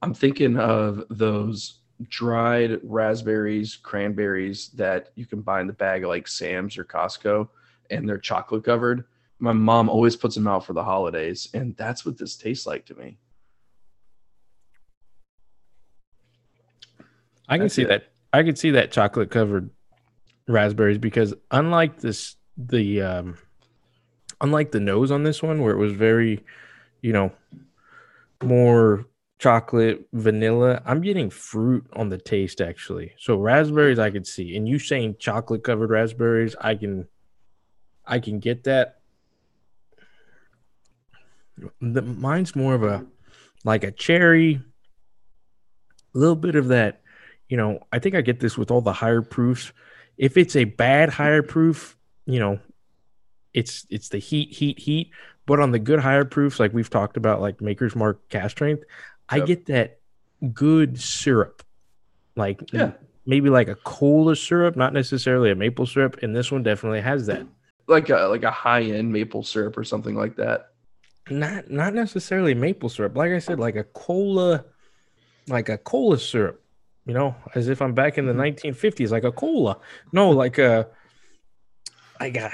I'm 0.00 0.14
thinking 0.14 0.56
of 0.56 1.04
those 1.10 1.80
dried 2.08 2.80
raspberries, 2.82 3.76
cranberries 3.76 4.70
that 4.70 5.10
you 5.16 5.26
can 5.26 5.42
buy 5.42 5.60
in 5.60 5.66
the 5.66 5.74
bag 5.74 6.02
like 6.04 6.26
Sam's 6.26 6.78
or 6.78 6.84
Costco, 6.84 7.46
and 7.90 8.08
they're 8.08 8.16
chocolate 8.16 8.64
covered. 8.64 9.04
My 9.38 9.52
mom 9.52 9.90
always 9.90 10.16
puts 10.16 10.34
them 10.34 10.46
out 10.46 10.64
for 10.64 10.72
the 10.72 10.82
holidays, 10.82 11.48
and 11.52 11.76
that's 11.76 12.06
what 12.06 12.16
this 12.16 12.36
tastes 12.36 12.66
like 12.66 12.86
to 12.86 12.94
me. 12.94 13.18
I 17.48 17.58
can 17.58 17.64
That's 17.64 17.74
see 17.74 17.82
it. 17.82 17.88
that. 17.88 18.04
I 18.32 18.42
can 18.44 18.56
see 18.56 18.70
that 18.70 18.92
chocolate 18.92 19.30
covered 19.30 19.68
raspberries 20.52 20.98
because 20.98 21.34
unlike 21.50 22.00
this, 22.00 22.36
the 22.56 23.02
um, 23.02 23.38
unlike 24.40 24.72
the 24.72 24.80
nose 24.80 25.10
on 25.10 25.22
this 25.22 25.42
one 25.42 25.62
where 25.62 25.72
it 25.72 25.78
was 25.78 25.92
very, 25.92 26.44
you 27.02 27.12
know, 27.12 27.32
more 28.42 29.06
chocolate 29.38 30.06
vanilla. 30.12 30.82
I'm 30.84 31.00
getting 31.00 31.30
fruit 31.30 31.86
on 31.94 32.10
the 32.10 32.18
taste 32.18 32.60
actually. 32.60 33.12
So 33.18 33.36
raspberries 33.36 33.98
I 33.98 34.10
could 34.10 34.26
see, 34.26 34.56
and 34.56 34.68
you 34.68 34.78
saying 34.78 35.16
chocolate 35.18 35.64
covered 35.64 35.90
raspberries, 35.90 36.54
I 36.60 36.74
can, 36.74 37.06
I 38.04 38.18
can 38.18 38.38
get 38.38 38.64
that. 38.64 38.98
The, 41.80 42.02
mine's 42.02 42.56
more 42.56 42.74
of 42.74 42.82
a 42.82 43.06
like 43.64 43.84
a 43.84 43.90
cherry, 43.90 44.62
a 46.14 46.18
little 46.18 46.36
bit 46.36 46.56
of 46.56 46.68
that 46.68 47.00
you 47.50 47.56
know, 47.56 47.80
I 47.92 47.98
think 47.98 48.14
I 48.14 48.22
get 48.22 48.40
this 48.40 48.56
with 48.56 48.70
all 48.70 48.80
the 48.80 48.92
higher 48.92 49.20
proofs. 49.20 49.72
If 50.20 50.36
it's 50.36 50.54
a 50.54 50.64
bad 50.64 51.08
higher 51.08 51.42
proof, 51.42 51.96
you 52.26 52.38
know, 52.38 52.60
it's 53.54 53.86
it's 53.88 54.10
the 54.10 54.18
heat, 54.18 54.52
heat, 54.52 54.78
heat. 54.78 55.12
But 55.46 55.60
on 55.60 55.72
the 55.72 55.78
good 55.78 55.98
higher 55.98 56.26
proofs, 56.26 56.60
like 56.60 56.74
we've 56.74 56.90
talked 56.90 57.16
about, 57.16 57.40
like 57.40 57.62
Maker's 57.62 57.96
Mark 57.96 58.28
cask 58.28 58.50
strength, 58.50 58.84
I 59.30 59.40
get 59.40 59.64
that 59.66 59.98
good 60.52 61.00
syrup, 61.00 61.62
like 62.36 62.70
Yeah. 62.70 62.92
maybe 63.24 63.48
like 63.48 63.68
a 63.68 63.76
cola 63.76 64.36
syrup, 64.36 64.76
not 64.76 64.92
necessarily 64.92 65.50
a 65.50 65.54
maple 65.54 65.86
syrup. 65.86 66.22
And 66.22 66.36
this 66.36 66.52
one 66.52 66.62
definitely 66.62 67.00
has 67.00 67.26
that. 67.26 67.46
Like 67.86 68.10
a 68.10 68.28
like 68.28 68.42
a 68.44 68.50
high 68.50 68.82
end 68.82 69.10
maple 69.10 69.42
syrup 69.42 69.78
or 69.78 69.84
something 69.84 70.14
like 70.16 70.36
that. 70.36 70.72
Not 71.30 71.70
not 71.70 71.94
necessarily 71.94 72.52
maple 72.52 72.90
syrup. 72.90 73.16
Like 73.16 73.32
I 73.32 73.38
said, 73.38 73.58
like 73.58 73.76
a 73.76 73.84
cola, 73.84 74.66
like 75.48 75.70
a 75.70 75.78
cola 75.78 76.18
syrup. 76.18 76.62
You 77.06 77.14
know, 77.14 77.34
as 77.54 77.68
if 77.68 77.80
I'm 77.82 77.94
back 77.94 78.18
in 78.18 78.26
the 78.26 78.32
1950s, 78.32 79.10
like 79.10 79.24
a 79.24 79.32
cola. 79.32 79.78
No, 80.12 80.30
like 80.44 80.58
a, 80.58 80.88
I 82.20 82.30
got, 82.30 82.52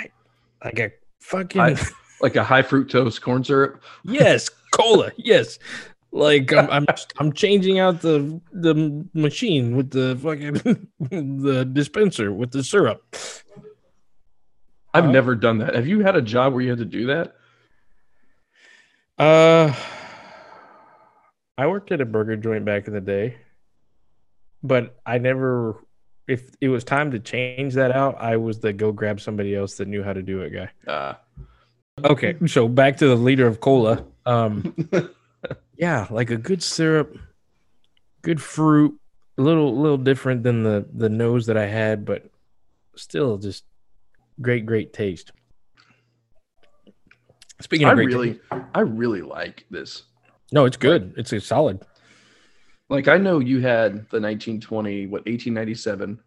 like 0.65 0.79
a 0.79 0.93
fucking 1.21 1.61
I- 1.61 1.77
Like 2.23 2.37
a 2.37 2.45
high 2.45 2.63
fructose 2.63 3.21
corn 3.21 3.45
syrup. 3.45 3.83
yes, 4.05 4.49
cola. 4.73 5.11
Yes, 5.19 5.59
like 6.13 6.51
I'm, 6.53 6.71
I'm 6.71 6.87
I'm 7.19 7.33
changing 7.33 7.79
out 7.79 8.01
the 8.01 8.41
the 8.53 9.07
machine 9.13 9.77
with 9.77 9.91
the 9.91 10.17
fucking 10.23 10.89
the 11.45 11.65
dispenser 11.71 12.33
with 12.33 12.53
the 12.53 12.65
syrup. 12.65 13.03
I've 14.95 15.05
Huh? 15.05 15.11
never 15.11 15.35
done 15.35 15.59
that. 15.59 15.75
Have 15.75 15.87
you 15.87 16.01
had 16.01 16.17
a 16.17 16.23
job 16.23 16.55
where 16.55 16.63
you 16.63 16.71
had 16.71 16.79
to 16.79 16.87
do 16.87 17.07
that? 17.09 17.35
Uh, 19.19 19.75
I 21.59 21.67
worked 21.67 21.93
at 21.93 22.01
a 22.01 22.07
burger 22.07 22.37
joint 22.37 22.65
back 22.65 22.87
in 22.89 22.95
the 22.95 23.01
day, 23.03 23.37
but 24.67 24.99
I 25.07 25.19
never. 25.19 25.83
If 26.29 26.51
it 26.61 26.69
was 26.69 26.83
time 26.83 27.13
to 27.13 27.21
change 27.21 27.75
that 27.75 27.93
out, 27.93 28.17
I 28.19 28.37
was 28.37 28.59
the 28.59 28.73
go 28.73 28.91
grab 28.91 29.21
somebody 29.21 29.55
else 29.55 29.77
that 29.77 29.87
knew 29.87 30.03
how 30.03 30.13
to 30.13 30.23
do 30.23 30.41
it 30.43 30.51
guy. 30.53 30.71
Uh, 30.91 31.15
Okay, 32.05 32.37
so 32.47 32.69
back 32.69 32.99
to 32.99 33.07
the 33.09 33.17
leader 33.17 33.47
of 33.47 33.61
cola. 33.61 34.05
Um, 34.27 34.75
yeah, 35.79 36.07
like 36.11 36.31
a 36.31 36.37
good 36.37 36.63
syrup, 36.63 37.17
good 38.21 38.43
fruit, 38.43 39.01
a 39.39 39.43
little 39.43 39.75
little 39.81 39.97
different 39.97 40.43
than 40.43 40.63
the 40.63 40.85
the 40.93 41.09
nose 41.09 41.47
that 41.47 41.57
I 41.57 41.65
had, 41.67 42.05
but 42.05 42.29
still 42.97 43.39
just 43.39 43.65
great, 44.43 44.67
great 44.67 44.93
taste. 44.93 45.33
Speaking 47.61 47.87
of 47.87 47.93
I 47.93 47.95
great 47.95 48.07
really, 48.09 48.33
taste- 48.35 48.65
I 48.75 48.81
really 48.81 49.23
like 49.23 49.65
this. 49.71 50.03
no, 50.53 50.67
it's 50.67 50.77
good. 50.77 51.15
It's 51.17 51.33
a 51.33 51.41
solid. 51.41 51.81
Like 52.89 53.09
I 53.09 53.17
know 53.19 53.39
you 53.41 53.61
had 53.61 53.93
the 54.11 54.21
1920, 54.21 55.07
what 55.07 55.27
1897, 55.27 56.21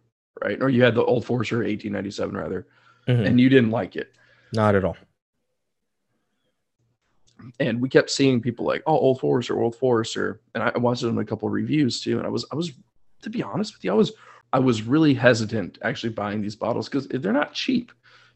right? 0.44 0.60
Or 0.60 0.68
you 0.68 0.82
had 0.82 0.94
the 0.94 1.04
Old 1.04 1.24
Forester 1.24 1.58
1897 1.58 2.36
rather, 2.36 2.66
Mhm. 3.08 3.26
and 3.26 3.40
you 3.40 3.48
didn't 3.48 3.70
like 3.70 3.96
it. 3.96 4.12
Not 4.52 4.74
at 4.74 4.84
all. 4.84 4.96
and 7.58 7.80
we 7.80 7.88
kept 7.88 8.10
seeing 8.10 8.42
people 8.42 8.66
like, 8.66 8.82
"Oh, 8.86 8.98
Old 8.98 9.18
Forester, 9.18 9.58
Old 9.58 9.74
Forester," 9.74 10.42
and 10.54 10.62
I 10.62 10.76
watched 10.76 11.00
them 11.00 11.16
in 11.16 11.22
a 11.22 11.24
couple 11.24 11.48
of 11.48 11.54
reviews 11.54 11.98
too. 12.02 12.18
And 12.18 12.26
I 12.26 12.28
was, 12.28 12.44
I 12.52 12.54
was, 12.54 12.70
to 13.22 13.30
be 13.30 13.42
honest 13.42 13.74
with 13.74 13.82
you, 13.82 13.90
I 13.90 13.94
was, 13.94 14.12
I 14.52 14.58
was 14.58 14.82
really 14.82 15.14
hesitant 15.14 15.78
actually 15.80 16.12
buying 16.12 16.42
these 16.42 16.54
bottles 16.54 16.86
because 16.90 17.08
they're 17.08 17.32
not 17.32 17.54
cheap. 17.54 17.92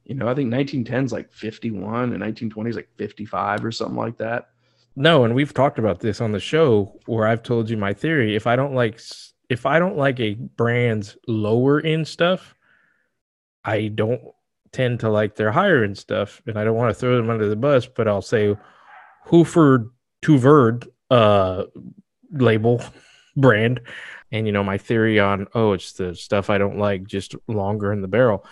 You 0.07 0.15
know, 0.15 0.27
I 0.27 0.35
think 0.35 0.51
1910 0.51 1.05
is 1.05 1.13
like 1.13 1.31
51 1.33 2.13
and 2.15 2.21
1920 2.21 2.71
is 2.71 2.77
like 2.77 2.89
55 2.97 3.63
or 3.63 3.71
something 3.73 3.97
like 3.97 4.17
that. 4.19 4.49
No, 4.97 5.25
and 5.25 5.35
we've 5.35 5.53
talked 5.53 5.79
about 5.79 6.01
this 6.01 6.21
on 6.21 6.33
the 6.33 6.41
show 6.41 7.01
where 7.07 7.27
I've 7.27 7.43
told 7.43 7.69
you 7.69 7.77
my 7.77 7.93
theory. 7.93 8.37
If 8.37 8.47
I 8.47 8.55
don't 8.55 8.75
like 8.75 9.01
if 9.49 9.67
I 9.67 9.79
don't 9.79 9.97
like 9.97 10.21
a 10.21 10.35
brand's 10.35 11.17
lower 11.27 11.81
end 11.81 12.07
stuff, 12.07 12.55
I 13.65 13.89
don't 13.89 14.23
tend 14.73 15.01
to 15.01 15.11
like 15.11 15.37
their 15.37 15.51
higher 15.53 15.83
end 15.83 15.99
stuff. 15.99 16.43
And 16.47 16.59
I 16.59 16.65
don't 16.65 16.77
want 16.77 16.91
to 16.91 16.99
throw 16.99 17.17
them 17.17 17.31
under 17.31 17.49
the 17.49 17.57
bus, 17.57 17.87
but 17.87 18.07
I'll 18.07 18.23
say 18.23 18.57
Hoofer 19.27 19.91
Tuverd 20.23 20.89
uh 21.11 21.65
label 22.31 22.81
brand. 23.37 23.81
And 24.31 24.47
you 24.47 24.53
know, 24.53 24.65
my 24.65 24.79
theory 24.79 25.19
on 25.19 25.49
oh, 25.55 25.73
it's 25.73 25.93
the 25.93 26.15
stuff 26.15 26.51
I 26.51 26.59
don't 26.59 26.79
like, 26.79 27.05
just 27.05 27.35
longer 27.49 27.93
in 27.93 28.01
the 28.01 28.09
barrel. 28.09 28.47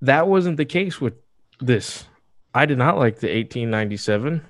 That 0.00 0.28
wasn't 0.28 0.56
the 0.56 0.64
case 0.64 0.98
with 0.98 1.14
this. 1.60 2.04
I 2.54 2.64
did 2.64 2.78
not 2.78 2.96
like 2.96 3.18
the 3.18 3.28
1897 3.28 4.42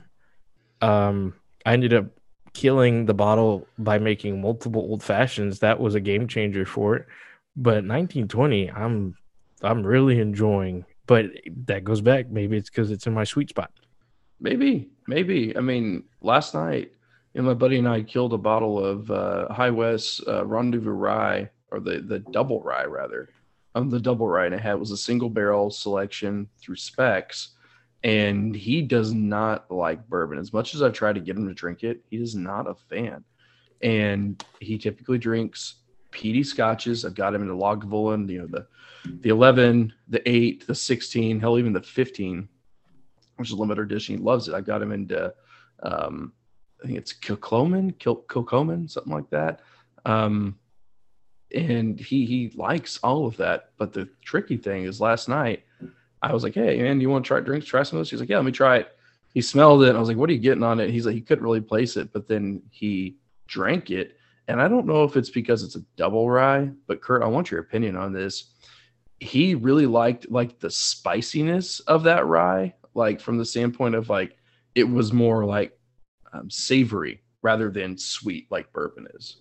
um 0.87 1.35
i 1.65 1.73
ended 1.73 1.93
up 1.93 2.07
killing 2.55 3.07
the 3.07 3.15
bottle 3.15 3.67
by 3.77 3.99
making 3.99 4.41
multiple 4.41 4.81
old 4.81 5.03
fashions. 5.03 5.59
That 5.59 5.79
was 5.79 5.95
a 5.95 6.01
game 6.01 6.27
changer 6.27 6.65
for 6.65 6.97
it. 6.97 7.07
But 7.55 7.85
1920 7.85 8.71
i'm 8.71 9.15
i'm 9.63 9.85
really 9.85 10.21
enjoying 10.21 10.85
but 11.07 11.27
that 11.67 11.85
goes 11.85 12.01
back. 12.01 12.29
Maybe 12.29 12.57
it's 12.57 12.69
because 12.69 12.91
it's 12.91 13.07
in 13.07 13.15
my 13.15 13.25
sweet 13.25 13.51
spot. 13.51 13.71
Maybe, 14.41 14.91
maybe. 15.07 15.57
I 15.57 15.61
mean, 15.61 16.05
last 16.21 16.55
night, 16.55 16.93
you 17.33 17.43
know, 17.43 17.49
my 17.49 17.55
buddy 17.55 17.79
and 17.79 17.89
I 17.89 18.03
killed 18.03 18.33
a 18.33 18.39
bottle 18.39 18.85
of 18.85 19.11
uh, 19.11 19.53
High 19.53 19.71
West 19.71 20.23
uh, 20.27 20.45
Rendezvous 20.45 20.91
Rye, 20.91 21.51
or 21.71 21.81
the 21.81 22.01
the 22.01 22.19
double 22.19 22.63
rye 22.63 22.85
rather. 22.85 23.31
Um, 23.75 23.91
the 23.91 24.01
double 24.01 24.27
rye, 24.27 24.47
and 24.47 24.55
it 24.55 24.61
had 24.61 24.81
was 24.81 24.91
a 24.91 24.97
single 24.97 25.29
barrel 25.31 25.71
selection 25.71 26.49
through 26.61 26.77
Specs, 26.77 27.56
and 28.07 28.55
he 28.55 28.83
does 28.83 29.13
not 29.13 29.69
like 29.69 30.09
bourbon. 30.09 30.39
As 30.39 30.53
much 30.53 30.75
as 30.75 30.83
I've 30.83 30.93
tried 30.93 31.17
to 31.17 31.21
get 31.21 31.37
him 31.37 31.49
to 31.49 31.55
drink 31.55 31.83
it, 31.83 32.05
he 32.09 32.19
is 32.19 32.37
not 32.37 32.69
a 32.69 32.75
fan, 32.75 33.25
and 33.83 34.43
he 34.61 34.79
typically 34.79 35.19
drinks 35.19 35.81
peaty 36.13 36.45
scotches. 36.45 37.05
I've 37.05 37.17
got 37.17 37.35
him 37.35 37.43
into 37.43 37.55
Lagavulin, 37.55 38.31
you 38.31 38.39
know, 38.39 38.47
the 38.47 38.67
the 39.21 39.29
11, 39.29 39.93
the 40.09 40.29
8, 40.29 40.67
the 40.67 40.75
16, 40.75 41.39
hell, 41.39 41.59
even 41.59 41.73
the 41.73 41.83
15 41.83 42.49
which 43.37 43.49
is 43.49 43.53
a 43.53 43.57
limited 43.57 43.83
edition. 43.83 44.17
He 44.17 44.23
loves 44.23 44.49
it. 44.49 44.55
I've 44.55 44.65
got 44.65 44.81
him 44.81 44.93
into, 44.93 45.33
um, 45.83 46.33
I 46.83 46.87
think 46.87 46.99
it's 46.99 47.13
Kilchoman, 47.13 47.99
Kil- 47.99 48.25
Kilchoman, 48.29 48.91
something 48.91 49.13
like 49.13 49.29
that. 49.29 49.61
Um, 50.07 50.59
and 51.55 52.01
he 52.01 52.25
he 52.25 52.53
likes 52.57 52.99
all 53.03 53.27
of 53.27 53.37
that. 53.37 53.73
But 53.77 53.93
the 53.93 54.09
tricky 54.23 54.57
thing 54.57 54.85
is, 54.85 55.01
last 55.01 55.29
night 55.29 55.65
I 56.23 56.33
was 56.33 56.43
like, 56.43 56.55
"Hey 56.55 56.81
man, 56.83 57.01
you 57.01 57.11
want 57.11 57.25
to 57.25 57.29
try 57.29 57.41
drinks? 57.41 57.67
Try 57.67 57.83
some 57.83 57.99
of 57.99 58.05
this?" 58.05 58.11
He's 58.11 58.21
like, 58.21 58.29
"Yeah, 58.29 58.37
let 58.37 58.45
me 58.47 58.53
try 58.53 58.79
it." 58.79 58.97
He 59.35 59.43
smelled 59.43 59.83
it. 59.85 59.95
I 59.95 59.99
was 59.99 60.09
like, 60.09 60.17
"What 60.17 60.31
are 60.31 60.33
you 60.33 60.39
getting 60.39 60.63
on 60.63 60.81
it?" 60.81 60.91
He's 60.91 61.07
like, 61.07 61.15
he 61.15 61.21
couldn't 61.21 61.45
really 61.45 61.61
place 61.61 61.97
it, 61.97 62.13
but 62.13 62.27
then 62.27 62.63
he 62.71 63.17
drank 63.47 63.91
it, 63.91 64.17
and 64.49 64.61
I 64.61 64.69
don't 64.69 64.87
know 64.87 65.05
if 65.05 65.17
it's 65.17 65.31
because 65.31 65.63
it's 65.63 65.77
a 65.77 65.85
double 65.97 66.29
rye. 66.31 66.71
But 66.87 67.01
Kurt, 67.01 67.23
I 67.23 67.27
want 67.27 67.51
your 67.51 67.61
opinion 67.61 67.97
on 67.97 68.13
this. 68.13 68.53
He 69.21 69.55
really 69.55 69.87
liked 69.87 70.31
like 70.31 70.59
the 70.59 70.71
spiciness 70.71 71.81
of 71.81 72.05
that 72.05 72.27
rye, 72.27 72.75
like 72.95 73.21
from 73.21 73.39
the 73.39 73.45
standpoint 73.45 73.95
of 73.95 74.09
like 74.09 74.37
it 74.75 74.85
was 74.85 75.13
more 75.13 75.45
like 75.45 75.79
um, 76.33 76.51
savory 76.51 77.23
rather 77.43 77.71
than 77.71 77.97
sweet 77.97 78.47
like 78.51 78.73
bourbon 78.73 79.07
is. 79.15 79.37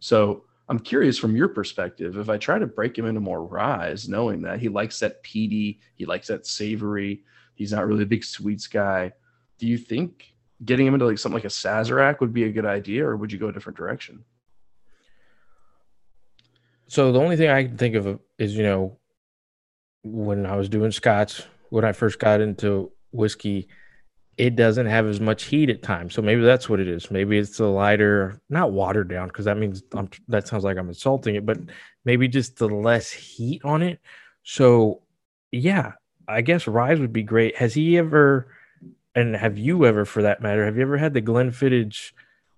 So 0.00 0.44
I'm 0.70 0.78
curious 0.78 1.18
from 1.18 1.36
your 1.36 1.48
perspective, 1.48 2.16
if 2.16 2.30
I 2.30 2.38
try 2.38 2.58
to 2.58 2.66
break 2.66 2.96
him 2.96 3.04
into 3.04 3.20
more 3.20 3.44
ryes, 3.44 4.08
knowing 4.08 4.40
that 4.42 4.60
he 4.60 4.68
likes 4.68 5.00
that 5.00 5.22
peaty, 5.22 5.80
he 5.96 6.06
likes 6.06 6.28
that 6.28 6.46
savory, 6.46 7.24
he's 7.56 7.72
not 7.72 7.86
really 7.86 8.04
a 8.04 8.06
big 8.06 8.24
sweets 8.24 8.68
guy. 8.68 9.12
Do 9.58 9.66
you 9.66 9.76
think 9.76 10.32
getting 10.64 10.86
him 10.86 10.94
into 10.94 11.06
like 11.06 11.18
something 11.18 11.34
like 11.34 11.44
a 11.44 11.48
Sazerac 11.48 12.20
would 12.20 12.32
be 12.32 12.44
a 12.44 12.52
good 12.52 12.64
idea, 12.64 13.04
or 13.04 13.16
would 13.16 13.32
you 13.32 13.38
go 13.38 13.48
a 13.48 13.52
different 13.52 13.76
direction? 13.76 14.24
so 16.90 17.12
the 17.12 17.20
only 17.20 17.36
thing 17.36 17.48
i 17.48 17.62
can 17.62 17.78
think 17.78 17.94
of 17.94 18.18
is 18.38 18.56
you 18.56 18.64
know 18.64 18.98
when 20.02 20.44
i 20.44 20.56
was 20.56 20.68
doing 20.68 20.90
scotch 20.90 21.44
when 21.70 21.84
i 21.84 21.92
first 21.92 22.18
got 22.18 22.40
into 22.40 22.90
whiskey 23.12 23.68
it 24.36 24.56
doesn't 24.56 24.86
have 24.86 25.06
as 25.06 25.20
much 25.20 25.44
heat 25.44 25.70
at 25.70 25.82
times. 25.82 26.14
So 26.14 26.22
maybe 26.22 26.42
that's 26.42 26.68
what 26.68 26.80
it 26.80 26.88
is. 26.88 27.10
Maybe 27.10 27.38
it's 27.38 27.58
the 27.58 27.66
lighter, 27.66 28.40
not 28.48 28.72
watered 28.72 29.08
down, 29.08 29.28
because 29.28 29.44
that 29.44 29.58
means 29.58 29.82
I'm, 29.92 30.08
that 30.28 30.48
sounds 30.48 30.64
like 30.64 30.78
I'm 30.78 30.88
insulting 30.88 31.34
it, 31.34 31.44
but 31.44 31.58
maybe 32.04 32.28
just 32.28 32.56
the 32.56 32.68
less 32.68 33.10
heat 33.10 33.62
on 33.64 33.82
it. 33.82 34.00
So 34.42 35.02
yeah, 35.52 35.92
I 36.26 36.40
guess 36.40 36.66
Ryes 36.66 37.00
would 37.00 37.12
be 37.12 37.22
great. 37.22 37.56
Has 37.56 37.74
he 37.74 37.98
ever, 37.98 38.46
and 39.14 39.34
have 39.36 39.58
you 39.58 39.84
ever, 39.84 40.04
for 40.04 40.22
that 40.22 40.40
matter, 40.40 40.64
have 40.64 40.76
you 40.76 40.82
ever 40.82 40.96
had 40.96 41.12
the 41.12 41.22
Glenfiddich 41.22 42.12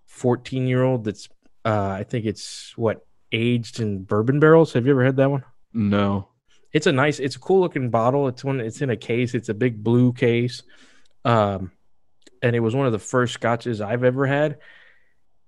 14 0.07 0.67
year 0.67 0.83
old 0.83 1.05
that's, 1.05 1.29
uh, 1.65 1.89
I 1.89 2.05
think 2.05 2.27
it's 2.27 2.77
what 2.77 3.07
aged 3.33 3.81
in 3.81 4.05
bourbon 4.05 4.41
barrels? 4.41 4.73
Have 4.75 4.87
you 4.87 4.93
ever 4.93 5.05
had 5.05 5.17
that 5.17 5.31
one? 5.31 5.45
No. 5.73 6.29
It's 6.73 6.87
a 6.87 6.93
nice, 6.93 7.19
it's 7.19 7.37
a 7.37 7.41
cool 7.41 7.61
looking 7.61 7.91
bottle. 7.91 8.29
It's 8.29 8.45
one, 8.45 8.61
it's 8.61 8.83
in 8.83 8.91
a 8.91 8.97
case. 8.97 9.35
It's 9.35 9.49
a 9.49 9.55
big 9.55 9.83
blue 9.83 10.13
case. 10.13 10.63
Um, 11.25 11.73
and 12.43 12.57
it 12.57 12.61
was 12.61 12.75
one 12.75 12.87
of 12.87 12.93
the 12.93 12.99
first 12.99 13.35
scotches 13.35 13.81
I've 13.81 14.05
ever 14.05 14.27
had. 14.27 14.59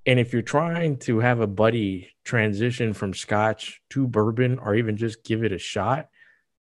And 0.07 0.21
if 0.21 0.33
you're 0.33 0.43
trying 0.43 0.99
to 0.99 1.21
have 1.21 1.41
a 1.41 1.47
buddy 1.47 2.11
transition 2.25 2.93
from 2.93 3.15
scotch 3.15 3.81
to 3.91 4.07
bourbon 4.07 4.59
or 4.59 4.75
even 4.75 4.97
just 4.97 5.25
give 5.25 5.43
it 5.43 5.53
a 5.53 5.59
shot, 5.59 6.09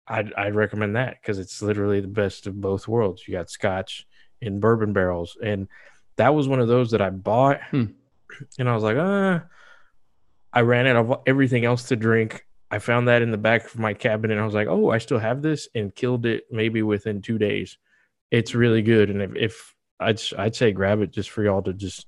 I'd, 0.07 0.33
I'd 0.35 0.55
recommend 0.55 0.97
that 0.97 1.17
because 1.21 1.39
it's 1.39 1.63
literally 1.63 2.01
the 2.01 2.09
best 2.09 2.47
of 2.47 2.61
both 2.61 2.89
worlds. 2.89 3.27
You 3.27 3.35
got 3.35 3.51
scotch 3.51 4.07
in 4.41 4.61
bourbon 4.61 4.93
barrels. 4.93 5.37
And 5.43 5.69
that 6.17 6.35
was 6.35 6.49
one 6.49 6.61
of 6.61 6.69
those 6.69 6.91
that 6.91 7.03
I 7.03 7.11
bought. 7.11 7.63
Hmm. 7.71 7.85
And 8.59 8.69
I 8.69 8.75
was 8.75 8.83
like, 8.83 8.97
uh, 8.97 9.41
I 10.53 10.61
ran 10.63 10.87
out 10.87 10.97
of 10.97 11.21
everything 11.27 11.65
else 11.65 11.85
to 11.85 11.97
drink. 11.97 12.45
I 12.71 12.81
found 12.81 13.09
that 13.09 13.23
in 13.23 13.31
the 13.31 13.39
back 13.39 13.67
of 13.67 13.79
my 13.79 13.95
cabinet. 13.95 14.35
And 14.35 14.43
I 14.43 14.45
was 14.45 14.55
like, 14.55 14.69
oh, 14.69 14.91
I 14.91 14.99
still 14.99 15.19
have 15.19 15.43
this 15.43 15.69
and 15.75 15.95
killed 15.95 16.27
it 16.27 16.45
maybe 16.51 16.83
within 16.83 17.23
two 17.23 17.39
days. 17.39 17.79
It's 18.31 18.55
really 18.55 18.83
good. 18.83 19.11
And 19.11 19.23
if, 19.23 19.37
if 19.37 19.75
I'd, 20.01 20.21
I'd 20.37 20.57
say 20.57 20.73
grab 20.73 21.01
it 21.01 21.11
just 21.11 21.31
for 21.31 21.43
y'all 21.43 21.63
to 21.63 21.73
just 21.73 22.07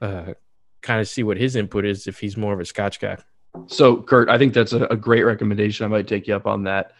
uh, 0.00 0.34
kind 0.82 1.00
of 1.00 1.08
see 1.08 1.22
what 1.22 1.36
his 1.36 1.56
input 1.56 1.84
is 1.84 2.06
if 2.06 2.20
he's 2.20 2.36
more 2.36 2.52
of 2.52 2.60
a 2.60 2.64
scotch 2.64 3.00
guy. 3.00 3.16
So, 3.66 4.02
Kurt, 4.02 4.28
I 4.28 4.38
think 4.38 4.52
that's 4.52 4.72
a, 4.72 4.84
a 4.86 4.96
great 4.96 5.22
recommendation. 5.22 5.84
I 5.84 5.88
might 5.88 6.08
take 6.08 6.26
you 6.26 6.34
up 6.34 6.46
on 6.46 6.64
that. 6.64 6.92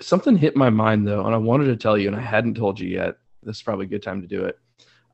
Something 0.00 0.36
hit 0.36 0.56
my 0.56 0.70
mind 0.70 1.06
though, 1.06 1.24
and 1.26 1.34
I 1.34 1.38
wanted 1.38 1.66
to 1.66 1.76
tell 1.76 1.98
you, 1.98 2.08
and 2.08 2.16
I 2.16 2.20
hadn't 2.20 2.54
told 2.54 2.80
you 2.80 2.88
yet. 2.88 3.16
This 3.42 3.56
is 3.56 3.62
probably 3.62 3.86
a 3.86 3.88
good 3.88 4.02
time 4.02 4.20
to 4.20 4.26
do 4.26 4.44
it. 4.44 4.58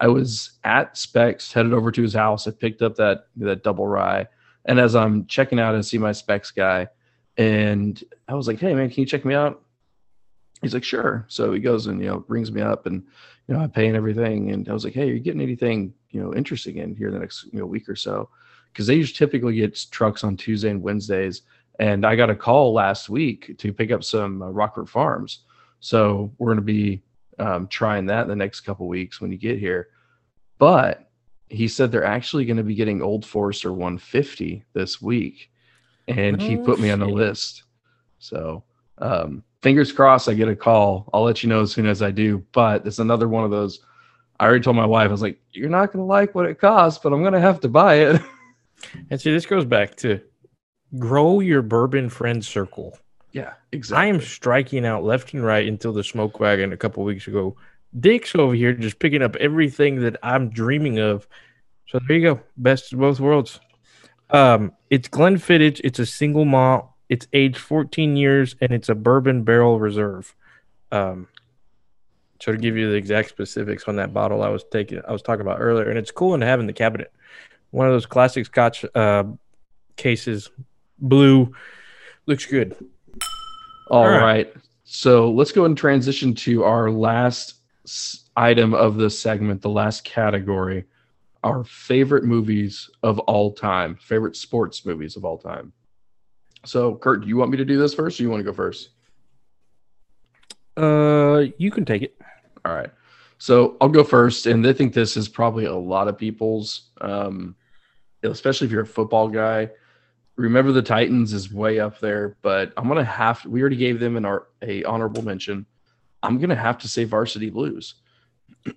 I 0.00 0.08
was 0.08 0.52
at 0.64 0.96
Specs, 0.96 1.52
headed 1.52 1.72
over 1.72 1.90
to 1.90 2.02
his 2.02 2.14
house. 2.14 2.46
I 2.46 2.50
picked 2.50 2.82
up 2.82 2.96
that 2.96 3.26
that 3.36 3.62
double 3.62 3.86
rye, 3.86 4.26
and 4.64 4.78
as 4.78 4.94
I'm 4.94 5.26
checking 5.26 5.58
out, 5.58 5.74
I 5.74 5.80
see 5.80 5.98
my 5.98 6.12
Specs 6.12 6.50
guy, 6.50 6.88
and 7.36 8.02
I 8.28 8.34
was 8.34 8.46
like, 8.46 8.60
"Hey, 8.60 8.74
man, 8.74 8.90
can 8.90 9.00
you 9.00 9.06
check 9.06 9.24
me 9.24 9.34
out?" 9.34 9.63
He's 10.64 10.74
like, 10.74 10.84
"Sure." 10.84 11.24
So 11.28 11.52
he 11.52 11.60
goes 11.60 11.86
and 11.86 12.00
you 12.00 12.06
know 12.06 12.20
brings 12.20 12.50
me 12.50 12.60
up, 12.60 12.86
and 12.86 13.02
you 13.46 13.54
know 13.54 13.60
I 13.60 13.66
pay 13.66 13.86
and 13.86 13.96
everything, 13.96 14.50
and 14.50 14.68
I 14.68 14.72
was 14.72 14.84
like, 14.84 14.94
"Hey, 14.94 15.10
are 15.10 15.14
you 15.14 15.20
getting 15.20 15.40
anything 15.40 15.94
you 16.10 16.20
know 16.20 16.34
interesting 16.34 16.78
in 16.78 16.94
here 16.94 17.10
the 17.10 17.18
next 17.18 17.44
you 17.52 17.60
know 17.60 17.66
week 17.66 17.88
or 17.88 17.96
so?" 17.96 18.28
Because 18.72 18.86
they 18.86 18.94
usually 18.94 19.14
typically 19.16 19.54
get 19.54 19.78
trucks 19.90 20.24
on 20.24 20.36
Tuesday 20.36 20.70
and 20.70 20.82
Wednesdays, 20.82 21.42
and 21.78 22.04
I 22.04 22.16
got 22.16 22.30
a 22.30 22.34
call 22.34 22.72
last 22.72 23.08
week 23.08 23.56
to 23.58 23.72
pick 23.72 23.90
up 23.92 24.02
some 24.02 24.42
uh, 24.42 24.48
Rockford 24.48 24.88
Farms. 24.88 25.40
So 25.80 26.32
we're 26.38 26.48
going 26.48 26.56
to 26.56 26.62
be 26.62 27.02
um, 27.38 27.68
trying 27.68 28.06
that 28.06 28.22
in 28.22 28.28
the 28.28 28.36
next 28.36 28.60
couple 28.60 28.88
weeks 28.88 29.20
when 29.20 29.30
you 29.30 29.38
get 29.38 29.58
here. 29.58 29.88
But 30.58 31.10
he 31.48 31.68
said 31.68 31.92
they're 31.92 32.04
actually 32.04 32.44
going 32.46 32.56
to 32.56 32.62
be 32.62 32.74
getting 32.74 33.02
Old 33.02 33.26
Forester 33.26 33.72
150 33.72 34.64
this 34.72 35.02
week, 35.02 35.50
and 36.08 36.40
he 36.40 36.56
Oh, 36.56 36.62
put 36.64 36.80
me 36.80 36.90
on 36.90 37.00
the 37.00 37.06
list. 37.06 37.64
So 38.18 38.64
um, 38.98 39.44
fingers 39.64 39.90
crossed, 39.90 40.28
I 40.28 40.34
get 40.34 40.48
a 40.48 40.54
call. 40.54 41.08
I'll 41.12 41.24
let 41.24 41.42
you 41.42 41.48
know 41.48 41.62
as 41.62 41.72
soon 41.72 41.86
as 41.86 42.02
I 42.02 42.10
do. 42.10 42.44
But 42.52 42.86
it's 42.86 43.00
another 43.00 43.28
one 43.28 43.44
of 43.44 43.50
those. 43.50 43.80
I 44.38 44.44
already 44.44 44.62
told 44.62 44.76
my 44.76 44.84
wife, 44.86 45.08
I 45.08 45.12
was 45.12 45.22
like, 45.22 45.40
"You're 45.52 45.70
not 45.70 45.86
going 45.86 46.04
to 46.04 46.04
like 46.04 46.34
what 46.34 46.46
it 46.46 46.60
costs, 46.60 47.00
but 47.02 47.12
I'm 47.12 47.22
going 47.22 47.32
to 47.32 47.40
have 47.40 47.60
to 47.60 47.68
buy 47.68 47.94
it." 47.96 48.22
And 49.08 49.18
see, 49.18 49.32
this 49.32 49.46
goes 49.46 49.64
back 49.64 49.94
to 49.98 50.20
grow 50.98 51.40
your 51.40 51.62
bourbon 51.62 52.10
friend 52.10 52.44
circle. 52.44 52.98
yeah, 53.32 53.54
exactly. 53.72 54.04
I 54.04 54.08
am 54.10 54.20
striking 54.20 54.84
out 54.84 55.04
left 55.04 55.32
and 55.32 55.42
right 55.42 55.66
until 55.66 55.92
the 55.94 56.04
smoke 56.04 56.38
wagon 56.38 56.72
a 56.72 56.76
couple 56.76 57.02
weeks 57.02 57.26
ago. 57.26 57.56
Dick's 57.98 58.34
over 58.34 58.52
here 58.52 58.74
just 58.74 58.98
picking 58.98 59.22
up 59.22 59.36
everything 59.36 60.02
that 60.02 60.16
I'm 60.22 60.50
dreaming 60.50 60.98
of. 60.98 61.26
So 61.86 61.98
there 62.06 62.18
you 62.18 62.34
go. 62.34 62.40
Best 62.58 62.92
of 62.92 62.98
both 62.98 63.20
worlds. 63.20 63.58
Um, 64.28 64.72
it's 64.90 65.08
Glenfiddich. 65.08 65.80
It's 65.82 66.00
a 66.00 66.06
single 66.06 66.44
malt. 66.44 66.90
It's 67.14 67.28
aged 67.32 67.58
14 67.58 68.16
years, 68.16 68.56
and 68.60 68.72
it's 68.72 68.88
a 68.88 68.94
bourbon 68.96 69.44
barrel 69.44 69.78
reserve. 69.78 70.34
Um, 70.90 71.28
so 72.40 72.50
to 72.50 72.58
give 72.58 72.76
you 72.76 72.90
the 72.90 72.96
exact 72.96 73.28
specifics 73.28 73.84
on 73.86 73.94
that 73.96 74.12
bottle, 74.12 74.42
I 74.42 74.48
was 74.48 74.64
taking, 74.72 75.00
I 75.06 75.12
was 75.12 75.22
talking 75.22 75.42
about 75.42 75.58
earlier, 75.60 75.88
and 75.88 75.96
it's 75.96 76.10
cool 76.10 76.36
to 76.36 76.44
have 76.44 76.58
in 76.58 76.66
the 76.66 76.72
cabinet. 76.72 77.12
One 77.70 77.86
of 77.86 77.92
those 77.92 78.04
classic 78.04 78.46
Scotch 78.46 78.84
uh, 78.96 79.22
cases, 79.94 80.50
blue, 80.98 81.54
looks 82.26 82.46
good. 82.46 82.74
All, 83.86 84.02
All 84.02 84.08
right. 84.08 84.20
right. 84.20 84.54
So 84.82 85.30
let's 85.30 85.52
go 85.52 85.66
and 85.66 85.78
transition 85.78 86.34
to 86.34 86.64
our 86.64 86.90
last 86.90 87.60
item 88.36 88.74
of 88.74 88.96
the 88.96 89.08
segment, 89.08 89.62
the 89.62 89.70
last 89.70 90.02
category, 90.02 90.86
our 91.44 91.62
favorite 91.62 92.24
movies 92.24 92.90
of 93.04 93.20
all 93.20 93.52
time, 93.52 93.94
favorite 93.94 94.34
sports 94.34 94.84
movies 94.84 95.14
of 95.14 95.24
all 95.24 95.38
time. 95.38 95.72
So, 96.64 96.96
Kurt, 96.96 97.22
do 97.22 97.28
you 97.28 97.36
want 97.36 97.50
me 97.50 97.56
to 97.58 97.64
do 97.64 97.78
this 97.78 97.94
first, 97.94 98.18
or 98.18 98.22
you 98.22 98.30
want 98.30 98.40
to 98.40 98.50
go 98.50 98.54
first? 98.54 98.90
Uh, 100.76 101.44
you 101.58 101.70
can 101.70 101.84
take 101.84 102.02
it. 102.02 102.16
All 102.64 102.74
right. 102.74 102.90
So 103.38 103.76
I'll 103.80 103.88
go 103.88 104.04
first, 104.04 104.46
and 104.46 104.66
I 104.66 104.72
think 104.72 104.94
this 104.94 105.16
is 105.16 105.28
probably 105.28 105.66
a 105.66 105.74
lot 105.74 106.08
of 106.08 106.16
people's, 106.16 106.90
um, 107.00 107.54
especially 108.22 108.66
if 108.66 108.72
you're 108.72 108.82
a 108.82 108.86
football 108.86 109.28
guy. 109.28 109.70
Remember 110.36 110.72
the 110.72 110.82
Titans 110.82 111.32
is 111.32 111.52
way 111.52 111.78
up 111.78 112.00
there, 112.00 112.36
but 112.42 112.72
I'm 112.76 112.88
gonna 112.88 113.04
have 113.04 113.42
to. 113.42 113.50
We 113.50 113.60
already 113.60 113.76
gave 113.76 114.00
them 114.00 114.16
an 114.16 114.24
our, 114.24 114.48
a 114.62 114.82
honorable 114.84 115.22
mention. 115.22 115.66
I'm 116.22 116.38
gonna 116.38 116.56
have 116.56 116.78
to 116.78 116.88
say 116.88 117.04
Varsity 117.04 117.50
Blues. 117.50 117.94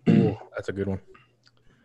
Ooh, 0.10 0.38
that's 0.54 0.70
a 0.70 0.74
good 0.74 0.88
one. 0.88 1.00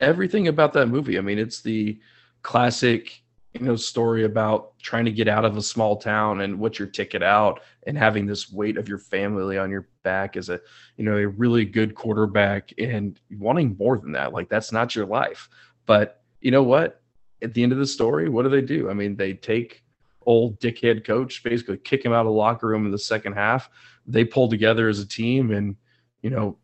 Everything 0.00 0.48
about 0.48 0.72
that 0.72 0.86
movie. 0.86 1.16
I 1.16 1.20
mean, 1.20 1.38
it's 1.38 1.62
the 1.62 2.00
classic, 2.42 3.21
you 3.54 3.60
know, 3.60 3.76
story 3.76 4.24
about 4.24 4.78
trying 4.78 5.04
to 5.04 5.12
get 5.12 5.28
out 5.28 5.44
of 5.44 5.56
a 5.56 5.62
small 5.62 5.96
town 5.96 6.40
and 6.40 6.58
what's 6.58 6.78
your 6.78 6.88
ticket 6.88 7.22
out, 7.22 7.60
and 7.86 7.98
having 7.98 8.26
this 8.26 8.50
weight 8.50 8.78
of 8.78 8.88
your 8.88 8.98
family 8.98 9.58
on 9.58 9.70
your 9.70 9.88
back 10.02 10.36
as 10.36 10.48
a, 10.48 10.60
you 10.96 11.04
know, 11.04 11.16
a 11.16 11.26
really 11.26 11.64
good 11.64 11.94
quarterback, 11.94 12.72
and 12.78 13.20
wanting 13.38 13.76
more 13.78 13.98
than 13.98 14.12
that. 14.12 14.32
Like 14.32 14.48
that's 14.48 14.72
not 14.72 14.96
your 14.96 15.06
life. 15.06 15.48
But 15.84 16.22
you 16.40 16.50
know 16.50 16.62
what? 16.62 17.02
At 17.42 17.54
the 17.54 17.62
end 17.62 17.72
of 17.72 17.78
the 17.78 17.86
story, 17.86 18.28
what 18.28 18.44
do 18.44 18.48
they 18.48 18.62
do? 18.62 18.88
I 18.88 18.94
mean, 18.94 19.16
they 19.16 19.34
take 19.34 19.84
old 20.24 20.60
dickhead 20.60 21.04
coach, 21.04 21.42
basically 21.42 21.76
kick 21.76 22.04
him 22.04 22.12
out 22.12 22.20
of 22.20 22.26
the 22.26 22.32
locker 22.32 22.68
room 22.68 22.86
in 22.86 22.92
the 22.92 22.98
second 22.98 23.32
half. 23.32 23.68
They 24.06 24.24
pull 24.24 24.48
together 24.48 24.88
as 24.88 25.00
a 25.00 25.06
team 25.06 25.50
and, 25.50 25.76
you 26.22 26.30
know, 26.30 26.56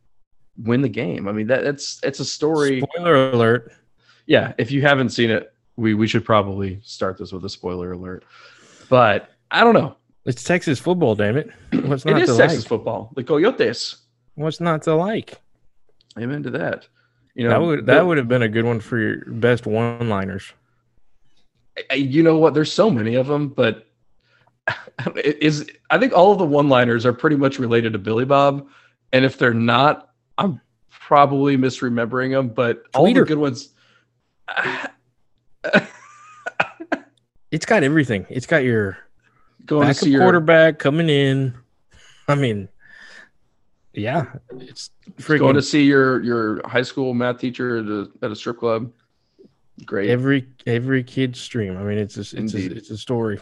win 0.57 0.83
the 0.83 0.89
game. 0.89 1.29
I 1.29 1.33
mean, 1.33 1.49
that, 1.49 1.65
that's 1.65 2.01
it's 2.03 2.21
a 2.21 2.25
story. 2.25 2.81
Spoiler 2.81 3.31
alert. 3.31 3.73
Yeah, 4.27 4.53
if 4.59 4.71
you 4.71 4.83
haven't 4.83 5.11
seen 5.11 5.31
it, 5.31 5.53
we 5.79 5.95
we 5.95 6.09
should 6.09 6.25
probably 6.25 6.81
start 6.83 7.17
this 7.17 7.33
with 7.33 7.45
a 7.45 7.49
spoiler 7.49 7.93
alert. 7.93 8.25
But 8.91 9.31
I 9.51 9.63
don't 9.63 9.75
know. 9.75 9.97
It's 10.27 10.43
Texas 10.43 10.79
football, 10.79 11.15
damn 11.15 11.37
it. 11.37 11.51
What's 11.73 12.05
not 12.05 12.21
is 12.21 12.29
to 12.31 12.37
Texas 12.37 12.65
like? 12.65 12.69
football. 12.69 13.13
The 13.15 13.25
Coyotes. 13.25 13.97
What's 14.35 14.61
not 14.61 14.83
to 14.83 14.95
like? 14.95 15.41
Amen 16.19 16.43
to 16.43 16.51
that. 16.51 16.89
You 17.35 17.45
know 17.45 17.51
that 17.51 17.61
would 17.61 17.87
that 17.87 18.07
would 18.07 18.19
have 18.19 18.29
been 18.29 18.43
a 18.43 18.49
good 18.49 18.65
one 18.65 18.81
for 18.81 18.99
your 18.99 19.25
best 19.27 19.67
one-liners. 19.67 20.53
You 21.95 22.25
know 22.25 22.37
what? 22.37 22.55
There's 22.55 22.73
so 22.73 22.91
many 22.91 23.15
of 23.15 23.29
them, 23.29 23.49
but 23.49 23.87
it 25.15 25.39
is 25.41 25.71
I 25.91 25.99
think 25.99 26.13
all 26.13 26.33
of 26.33 26.39
the 26.39 26.45
one-liners 26.45 27.07
are 27.07 27.13
pretty 27.13 27.37
much 27.37 27.61
related 27.61 27.93
to 27.93 28.01
Billy 28.01 28.25
Bob, 28.25 28.69
and 29.13 29.25
if 29.25 29.39
they're 29.39 29.55
not, 29.55 30.11
I'm 30.37 30.61
probably 30.91 31.57
misremembering 31.57 32.33
them. 32.33 32.49
But 32.49 32.83
all 32.95 33.07
the 33.07 33.25
good 33.25 33.39
ones. 33.39 33.69
It's 37.51 37.67
got 37.67 37.83
everything. 37.83 38.27
It's 38.29 38.47
got 38.47 38.65
your 38.65 38.99
Going 39.67 39.83
to 39.83 39.89
backup 39.89 40.05
see 40.05 40.11
your 40.11 40.23
quarterback 40.23 40.79
coming 40.79 41.09
in. 41.09 41.55
I 42.27 42.35
mean, 42.35 42.69
yeah, 43.93 44.27
it's 44.59 44.91
going 45.17 45.41
freaking 45.41 45.55
to 45.55 45.63
see 45.63 45.85
your 45.85 46.23
your 46.23 46.67
high 46.67 46.83
school 46.83 47.13
math 47.15 47.39
teacher 47.39 47.79
at 47.79 47.87
a, 47.87 48.11
at 48.23 48.31
a 48.31 48.37
strip 48.37 48.59
club. 48.59 48.93
Great. 49.85 50.11
every 50.11 50.47
every 50.67 51.05
kid's 51.05 51.47
dream. 51.47 51.77
I 51.77 51.83
mean, 51.83 51.99
it's 51.99 52.17
a, 52.17 52.21
it's 52.21 52.55
a, 52.55 52.77
it's 52.77 52.91
a 52.91 52.99
story. 52.99 53.41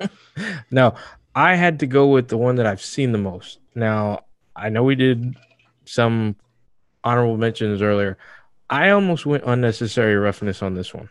now, 0.70 0.94
I 1.34 1.54
had 1.56 1.80
to 1.80 1.86
go 1.86 2.06
with 2.06 2.28
the 2.28 2.36
one 2.38 2.56
that 2.56 2.66
I've 2.66 2.82
seen 2.82 3.12
the 3.12 3.18
most. 3.18 3.58
Now, 3.74 4.24
I 4.54 4.68
know 4.68 4.84
we 4.84 4.94
did 4.94 5.36
some 5.84 6.36
honorable 7.04 7.36
mentions 7.36 7.82
earlier. 7.82 8.16
I 8.70 8.90
almost 8.90 9.26
went 9.26 9.44
unnecessary 9.46 10.16
roughness 10.16 10.62
on 10.62 10.74
this 10.74 10.92
one. 10.92 11.08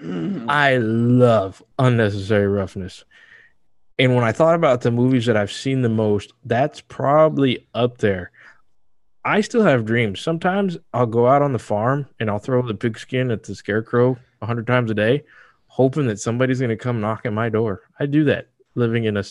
I 0.48 0.76
love 0.78 1.62
unnecessary 1.78 2.46
roughness. 2.46 3.04
And 3.98 4.14
when 4.14 4.24
I 4.24 4.32
thought 4.32 4.54
about 4.54 4.82
the 4.82 4.92
movies 4.92 5.26
that 5.26 5.36
I've 5.36 5.50
seen 5.50 5.82
the 5.82 5.88
most, 5.88 6.32
that's 6.44 6.80
probably 6.80 7.66
up 7.74 7.98
there. 7.98 8.30
I 9.24 9.40
still 9.40 9.64
have 9.64 9.84
dreams. 9.84 10.20
Sometimes 10.20 10.78
I'll 10.94 11.06
go 11.06 11.26
out 11.26 11.42
on 11.42 11.52
the 11.52 11.58
farm 11.58 12.06
and 12.20 12.30
I'll 12.30 12.38
throw 12.38 12.62
the 12.62 12.74
pigskin 12.74 13.30
at 13.30 13.42
the 13.42 13.54
scarecrow 13.54 14.16
a 14.40 14.46
hundred 14.46 14.66
times 14.66 14.90
a 14.90 14.94
day, 14.94 15.24
hoping 15.66 16.06
that 16.06 16.20
somebody's 16.20 16.60
going 16.60 16.70
to 16.70 16.76
come 16.76 17.00
knock 17.00 17.26
at 17.26 17.32
my 17.32 17.48
door. 17.48 17.82
I 17.98 18.06
do 18.06 18.24
that 18.24 18.48
living 18.76 19.04
in 19.04 19.16
a, 19.16 19.24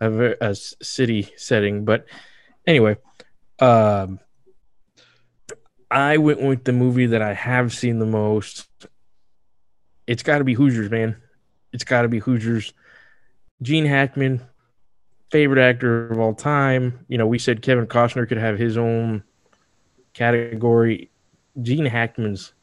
a 0.00 0.36
s- 0.40 0.74
city 0.80 1.30
setting. 1.36 1.84
But 1.84 2.06
anyway, 2.66 2.96
um, 3.60 4.20
I 5.90 6.16
went 6.16 6.40
with 6.40 6.64
the 6.64 6.72
movie 6.72 7.06
that 7.06 7.22
I 7.22 7.34
have 7.34 7.74
seen 7.74 7.98
the 7.98 8.06
most. 8.06 8.66
It's 10.08 10.22
got 10.22 10.38
to 10.38 10.44
be 10.44 10.54
Hoosiers, 10.54 10.90
man. 10.90 11.16
It's 11.72 11.84
got 11.84 12.02
to 12.02 12.08
be 12.08 12.18
Hoosiers. 12.18 12.72
Gene 13.60 13.84
Hackman, 13.84 14.40
favorite 15.30 15.60
actor 15.60 16.10
of 16.10 16.18
all 16.18 16.32
time. 16.32 17.04
You 17.08 17.18
know, 17.18 17.26
we 17.26 17.38
said 17.38 17.60
Kevin 17.60 17.86
Costner 17.86 18.26
could 18.26 18.38
have 18.38 18.58
his 18.58 18.78
own 18.78 19.22
category. 20.14 21.10
Gene 21.60 21.84
Hackman's 21.84 22.54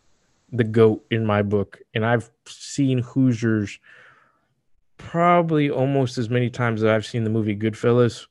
the 0.51 0.63
goat 0.63 1.05
in 1.11 1.23
my 1.25 1.43
book, 1.43 1.79
and 1.93 2.03
I've 2.03 2.31
seen 2.47 2.99
Hoosiers 2.99 3.79
probably 4.97 5.69
almost 5.69 6.17
as 6.17 6.29
many 6.29 6.49
times 6.49 6.81
as 6.81 6.89
I've 6.89 7.05
seen 7.05 7.25
the 7.25 7.29
movie 7.29 7.55
Goodfellas. 7.55 8.25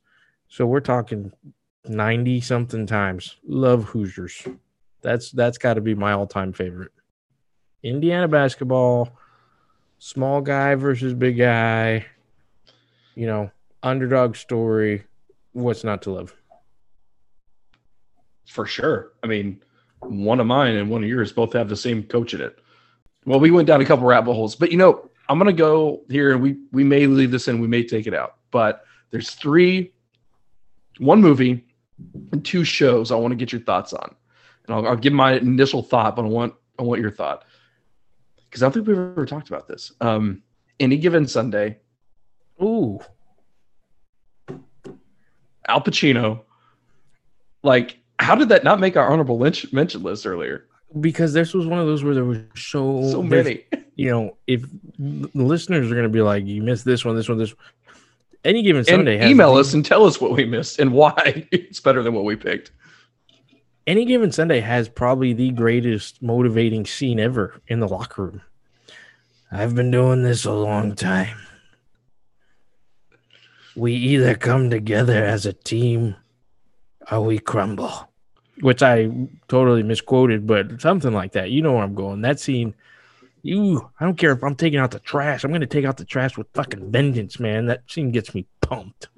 So 0.49 0.65
we're 0.65 0.81
talking 0.81 1.31
ninety 1.87 2.41
something 2.41 2.85
times. 2.85 3.37
Love 3.47 3.85
Hoosiers. 3.85 4.45
That's 5.01 5.31
that's 5.31 5.57
got 5.57 5.75
to 5.75 5.81
be 5.81 5.95
my 5.95 6.11
all 6.11 6.27
time 6.27 6.51
favorite. 6.51 6.91
Indiana 7.85 8.27
basketball, 8.27 9.15
small 9.99 10.41
guy 10.41 10.73
versus 10.73 11.13
big 11.13 11.37
guy. 11.37 12.05
You 13.13 13.27
know, 13.27 13.51
underdog 13.83 14.35
story. 14.35 15.03
What's 15.53 15.83
not 15.83 16.01
to 16.01 16.11
love? 16.11 16.35
For 18.47 18.65
sure. 18.65 19.13
I 19.23 19.27
mean, 19.27 19.61
one 19.99 20.39
of 20.39 20.47
mine 20.47 20.75
and 20.75 20.89
one 20.89 21.03
of 21.03 21.09
yours 21.09 21.31
both 21.31 21.53
have 21.53 21.69
the 21.69 21.75
same 21.75 22.03
coach 22.03 22.33
in 22.33 22.41
it. 22.41 22.57
Well, 23.25 23.39
we 23.39 23.51
went 23.51 23.67
down 23.67 23.81
a 23.81 23.85
couple 23.85 24.05
rabbit 24.05 24.33
holes, 24.33 24.55
but 24.55 24.71
you 24.71 24.77
know, 24.77 25.09
I'm 25.29 25.37
gonna 25.37 25.53
go 25.53 26.01
here 26.09 26.31
and 26.33 26.41
we 26.41 26.57
we 26.71 26.83
may 26.83 27.05
leave 27.05 27.31
this 27.31 27.47
in, 27.47 27.61
we 27.61 27.67
may 27.67 27.83
take 27.83 28.07
it 28.07 28.15
out. 28.15 28.37
But 28.49 28.83
there's 29.11 29.31
three, 29.31 29.93
one 30.97 31.21
movie 31.21 31.65
and 32.31 32.43
two 32.43 32.63
shows 32.63 33.11
I 33.11 33.15
want 33.15 33.31
to 33.31 33.35
get 33.35 33.51
your 33.51 33.61
thoughts 33.61 33.93
on. 33.93 34.15
And 34.67 34.75
I'll, 34.75 34.87
I'll 34.87 34.95
give 34.95 35.13
my 35.13 35.33
initial 35.33 35.83
thought, 35.83 36.15
but 36.15 36.25
I 36.25 36.29
want 36.29 36.55
I 36.79 36.83
want 36.83 36.99
your 36.99 37.11
thought. 37.11 37.45
Because 38.55 38.63
I 38.63 38.67
don't 38.67 38.71
think 38.71 38.87
we've 38.87 38.97
ever 38.97 39.25
talked 39.25 39.49
about 39.49 39.67
this. 39.67 39.91
Um, 39.99 40.41
any 40.79 40.95
given 40.95 41.27
Sunday, 41.27 41.77
Ooh, 42.63 43.01
Al 45.67 45.81
Pacino. 45.81 46.43
Like, 47.63 47.99
how 48.17 48.33
did 48.33 48.47
that 48.47 48.63
not 48.63 48.79
make 48.79 48.95
our 48.95 49.11
honorable 49.11 49.37
lynch- 49.37 49.73
mention 49.73 50.03
list 50.03 50.25
earlier? 50.25 50.67
because 51.01 51.33
this 51.33 51.53
was 51.53 51.65
one 51.67 51.79
of 51.79 51.85
those 51.85 52.01
where 52.01 52.13
there 52.13 52.23
was 52.23 52.37
so 52.55 53.11
So 53.11 53.21
many. 53.21 53.65
You 53.97 54.09
know, 54.11 54.37
if 54.47 54.61
the 54.99 55.29
listeners 55.33 55.89
are 55.89 55.95
going 55.95 56.03
to 56.03 56.09
be 56.09 56.21
like, 56.21 56.45
"You 56.45 56.61
missed 56.61 56.85
this 56.85 57.03
one, 57.03 57.15
this 57.15 57.29
one, 57.29 57.37
this," 57.37 57.51
one. 57.51 57.95
any 58.45 58.61
given 58.61 58.83
Sunday 58.85 59.17
has 59.17 59.29
email 59.29 59.53
us 59.55 59.73
and 59.73 59.85
tell 59.85 60.05
us 60.05 60.19
what 60.19 60.31
we 60.31 60.45
missed 60.45 60.79
and 60.79 60.91
why 60.93 61.47
it's 61.51 61.79
better 61.81 62.03
than 62.03 62.13
what 62.13 62.23
we 62.25 62.35
picked. 62.35 62.71
Any 63.87 64.05
given 64.05 64.31
Sunday 64.31 64.61
has 64.61 64.89
probably 64.89 65.33
the 65.33 65.51
greatest 65.51 66.21
motivating 66.21 66.85
scene 66.85 67.19
ever 67.19 67.61
in 67.67 67.79
the 67.79 67.87
locker 67.87 68.23
room. 68.23 68.41
I've 69.51 69.75
been 69.75 69.91
doing 69.91 70.23
this 70.23 70.45
a 70.45 70.51
long 70.51 70.95
time. 70.95 71.37
We 73.75 73.93
either 73.93 74.35
come 74.35 74.69
together 74.69 75.23
as 75.23 75.45
a 75.45 75.53
team 75.53 76.15
or 77.11 77.21
we 77.21 77.39
crumble. 77.39 78.09
Which 78.61 78.81
I 78.81 79.11
totally 79.49 79.83
misquoted, 79.83 80.47
but 80.47 80.81
something 80.81 81.11
like 81.11 81.33
that. 81.33 81.51
You 81.51 81.61
know 81.61 81.73
where 81.73 81.83
I'm 81.83 81.93
going. 81.93 82.21
That 82.21 82.39
scene, 82.39 82.73
you, 83.43 83.89
I 83.99 84.05
don't 84.05 84.17
care 84.17 84.31
if 84.31 84.43
I'm 84.43 84.55
taking 84.55 84.79
out 84.79 84.91
the 84.91 84.99
trash. 84.99 85.43
I'm 85.43 85.51
going 85.51 85.59
to 85.59 85.67
take 85.67 85.83
out 85.83 85.97
the 85.97 86.05
trash 86.05 86.37
with 86.37 86.47
fucking 86.53 86.89
vengeance, 86.89 87.37
man. 87.37 87.65
That 87.65 87.83
scene 87.91 88.11
gets 88.11 88.33
me 88.33 88.47
pumped. 88.61 89.09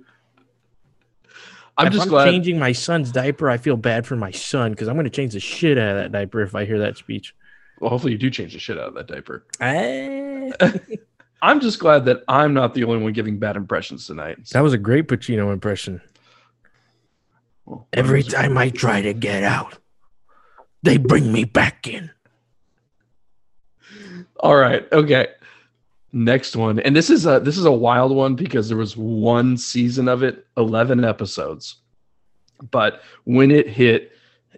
I'm 1.77 1.87
if 1.87 1.93
just 1.93 2.03
I'm 2.03 2.09
glad. 2.09 2.25
changing 2.25 2.57
my 2.57 2.71
son's 2.71 3.11
diaper, 3.11 3.49
I 3.49 3.57
feel 3.57 3.77
bad 3.77 4.07
for 4.07 4.15
my 4.15 4.31
son 4.31 4.71
because 4.71 4.87
I'm 4.87 4.95
going 4.95 5.03
to 5.05 5.09
change 5.09 5.33
the 5.33 5.39
shit 5.39 5.77
out 5.77 5.95
of 5.95 5.97
that 5.97 6.11
diaper 6.11 6.41
if 6.41 6.55
I 6.55 6.65
hear 6.65 6.79
that 6.79 6.97
speech. 6.97 7.35
Well, 7.79 7.89
hopefully 7.91 8.13
you 8.13 8.17
do 8.17 8.29
change 8.31 8.53
the 8.53 8.59
shit 8.59 8.77
out 8.79 8.87
of 8.89 8.93
that 8.95 9.07
diaper. 9.07 9.45
Ah. 9.61 10.71
I'm 11.41 11.59
just 11.59 11.77
glad 11.77 12.05
that 12.05 12.23
I'm 12.27 12.55
not 12.55 12.73
the 12.73 12.83
only 12.83 13.03
one 13.03 13.13
giving 13.13 13.37
bad 13.37 13.55
impressions 13.55 14.07
tonight. 14.07 14.49
That 14.53 14.61
was 14.61 14.73
a 14.73 14.77
great 14.77 15.07
Pacino 15.07 15.53
impression. 15.53 16.01
Well, 17.65 17.87
Every 17.93 18.23
time 18.23 18.57
I 18.57 18.69
try 18.69 19.01
to 19.01 19.13
get 19.13 19.43
out, 19.43 19.77
they 20.81 20.97
bring 20.97 21.31
me 21.31 21.43
back 21.43 21.87
in. 21.87 22.09
All 24.39 24.55
right. 24.55 24.87
Okay. 24.91 25.27
Next 26.17 26.55
one, 26.55 26.79
and 26.79 26.95
this 26.95 27.11
is 27.11 27.27
a 27.27 27.39
this 27.39 27.59
is 27.59 27.65
a 27.65 27.71
wild 27.71 28.11
one 28.11 28.33
because 28.33 28.67
there 28.69 28.77
was 28.77 28.97
one 28.97 29.55
season 29.55 30.07
of 30.07 30.23
it, 30.23 30.47
eleven 30.57 31.05
episodes, 31.05 31.75
but 32.71 33.03
when 33.25 33.51
it 33.51 33.69
hit, 33.69 34.13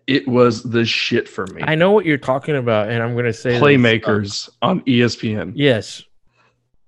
it 0.08 0.26
was 0.26 0.64
the 0.64 0.86
shit 0.86 1.28
for 1.28 1.46
me. 1.48 1.62
I 1.66 1.76
know 1.76 1.92
what 1.92 2.06
you're 2.06 2.18
talking 2.18 2.56
about, 2.56 2.88
and 2.90 3.04
I'm 3.04 3.12
going 3.12 3.26
to 3.26 3.34
say 3.34 3.60
Playmakers 3.60 4.48
on 4.62 4.80
ESPN. 4.84 5.52
Yes, 5.54 6.02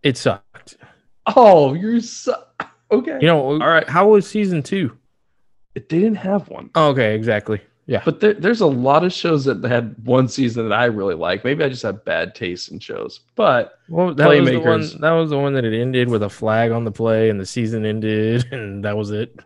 it 0.03 0.15
sucked. 0.15 0.77
Oh, 1.35 1.73
you're 1.73 1.99
so 1.99 2.41
okay. 2.93 3.17
You 3.19 3.27
know, 3.27 3.41
All 3.41 3.57
right. 3.57 3.89
How 3.89 4.07
was 4.07 4.25
season 4.25 4.63
two? 4.63 4.97
It 5.75 5.89
didn't 5.89 6.15
have 6.15 6.47
one, 6.47 6.69
Oh, 6.75 6.91
okay, 6.91 7.13
exactly. 7.13 7.59
Yeah. 7.91 8.01
but 8.05 8.21
there, 8.21 8.33
there's 8.33 8.61
a 8.61 8.67
lot 8.67 9.03
of 9.03 9.11
shows 9.11 9.43
that 9.43 9.61
had 9.65 9.93
one 10.05 10.29
season 10.29 10.69
that 10.69 10.73
I 10.73 10.85
really 10.85 11.13
like. 11.13 11.43
Maybe 11.43 11.61
I 11.61 11.67
just 11.67 11.83
have 11.83 12.05
bad 12.05 12.33
taste 12.33 12.71
in 12.71 12.79
shows, 12.79 13.19
but 13.35 13.79
Well, 13.89 14.13
that 14.13 14.29
was 14.29 14.49
the 14.49 14.59
one. 14.59 15.01
That 15.01 15.11
was 15.11 15.29
the 15.29 15.37
one 15.37 15.53
that 15.55 15.65
it 15.65 15.77
ended 15.77 16.07
with 16.07 16.23
a 16.23 16.29
flag 16.29 16.71
on 16.71 16.85
the 16.85 16.91
play, 16.91 17.29
and 17.29 17.37
the 17.37 17.45
season 17.45 17.85
ended, 17.85 18.45
and 18.53 18.85
that 18.85 18.95
was 18.95 19.11
it. 19.11 19.37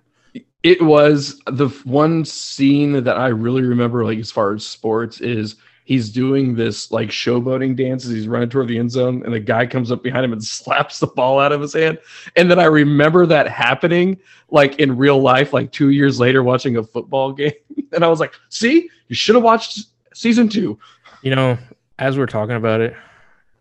it 0.62 0.79
was 0.79 1.41
the 1.47 1.69
one 1.86 2.23
scene 2.23 3.03
that 3.03 3.17
I 3.17 3.29
really 3.29 3.63
remember, 3.63 4.05
like 4.05 4.19
as 4.19 4.29
far 4.31 4.53
as 4.53 4.63
sports, 4.63 5.21
is 5.21 5.55
he's 5.85 6.09
doing 6.09 6.55
this 6.55 6.91
like 6.91 7.09
showboating 7.09 7.75
dance 7.75 8.05
as 8.05 8.11
he's 8.11 8.27
running 8.27 8.49
toward 8.49 8.67
the 8.67 8.77
end 8.77 8.91
zone, 8.91 9.23
and 9.23 9.33
the 9.33 9.39
guy 9.39 9.65
comes 9.65 9.91
up 9.91 10.03
behind 10.03 10.25
him 10.25 10.33
and 10.33 10.43
slaps 10.43 10.99
the 10.99 11.07
ball 11.07 11.39
out 11.39 11.53
of 11.53 11.61
his 11.61 11.73
hand. 11.73 11.99
And 12.35 12.51
then 12.51 12.59
I 12.59 12.65
remember 12.65 13.25
that 13.27 13.47
happening 13.47 14.17
like 14.49 14.79
in 14.79 14.97
real 14.97 15.21
life, 15.21 15.53
like 15.53 15.71
two 15.71 15.89
years 15.89 16.19
later, 16.19 16.43
watching 16.43 16.75
a 16.75 16.83
football 16.83 17.31
game. 17.33 17.53
And 17.93 18.03
I 18.03 18.09
was 18.09 18.19
like, 18.19 18.33
see, 18.49 18.89
you 19.07 19.15
should 19.15 19.35
have 19.35 19.43
watched 19.43 19.85
season 20.13 20.49
two. 20.49 20.77
You 21.21 21.33
know, 21.33 21.57
as 21.97 22.17
we're 22.17 22.25
talking 22.25 22.55
about 22.55 22.81
it, 22.81 22.95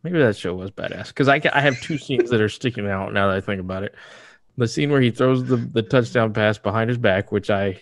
maybe 0.02 0.18
that 0.18 0.36
show 0.36 0.54
was 0.54 0.70
badass 0.70 1.08
because 1.08 1.28
I, 1.28 1.40
I 1.52 1.60
have 1.60 1.80
two 1.80 1.98
scenes 1.98 2.30
that 2.30 2.40
are 2.40 2.48
sticking 2.48 2.88
out 2.88 3.12
now 3.12 3.28
that 3.28 3.36
I 3.36 3.40
think 3.40 3.60
about 3.60 3.84
it. 3.84 3.94
The 4.56 4.68
scene 4.68 4.90
where 4.90 5.00
he 5.00 5.10
throws 5.10 5.44
the, 5.44 5.56
the 5.56 5.82
touchdown 5.82 6.32
pass 6.32 6.58
behind 6.58 6.88
his 6.88 6.98
back, 6.98 7.32
which 7.32 7.50
I 7.50 7.80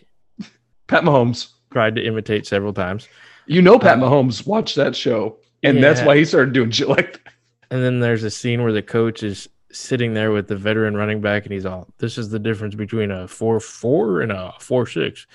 Pat 0.87 1.05
Mahomes. 1.05 1.49
tried 1.73 1.97
to 1.97 2.05
imitate 2.05 2.47
several 2.47 2.73
times. 2.73 3.09
You 3.47 3.63
know 3.63 3.79
Pat 3.79 3.99
Uh, 3.99 4.03
Mahomes 4.03 4.47
watched 4.47 4.77
that 4.77 4.95
show. 4.97 5.39
And 5.63 5.83
that's 5.83 6.03
why 6.03 6.17
he 6.17 6.25
started 6.25 6.53
doing 6.53 6.71
shit 6.71 6.89
like 6.89 7.13
that. 7.13 7.33
And 7.71 7.83
then 7.83 8.01
there's 8.01 8.25
a 8.25 8.31
scene 8.31 8.63
where 8.63 8.73
the 8.73 8.83
coach 8.83 9.23
is 9.23 9.49
sitting 9.71 10.13
there 10.13 10.33
with 10.33 10.49
the 10.49 10.57
veteran 10.57 10.97
running 10.97 11.21
back, 11.21 11.45
and 11.45 11.53
he's 11.53 11.65
all, 11.65 11.89
"This 11.99 12.19
is 12.19 12.31
the 12.31 12.39
difference 12.39 12.75
between 12.75 13.11
a 13.11 13.27
four 13.27 13.61
four 13.61 14.21
and 14.21 14.31
a 14.33 14.53
four 14.61 14.87
six, 14.87 15.27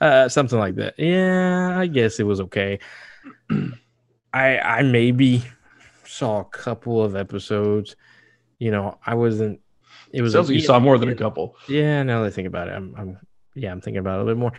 uh, 0.00 0.28
something 0.28 0.58
like 0.58 0.74
that." 0.76 0.94
Yeah, 0.98 1.78
I 1.78 1.86
guess 1.86 2.18
it 2.18 2.24
was 2.24 2.40
okay. 2.40 2.78
I 4.32 4.58
I 4.58 4.82
maybe 4.82 5.44
saw 6.04 6.40
a 6.40 6.44
couple 6.44 7.02
of 7.02 7.14
episodes. 7.14 7.94
You 8.58 8.70
know, 8.70 8.98
I 9.04 9.14
wasn't. 9.14 9.60
It 10.12 10.22
was 10.22 10.32
Sounds 10.32 10.48
like 10.48 10.54
you 10.54 10.60
saw 10.60 10.78
more 10.78 10.98
than 10.98 11.08
a 11.08 11.14
couple. 11.14 11.56
Yeah, 11.68 12.02
now 12.02 12.22
that 12.22 12.28
I 12.28 12.30
think 12.30 12.46
about 12.48 12.68
it, 12.68 12.72
I'm, 12.72 12.94
I'm 12.96 13.18
yeah, 13.54 13.70
I'm 13.70 13.80
thinking 13.80 13.98
about 13.98 14.18
it 14.18 14.22
a 14.22 14.24
little 14.24 14.34
bit 14.34 14.40
more. 14.40 14.52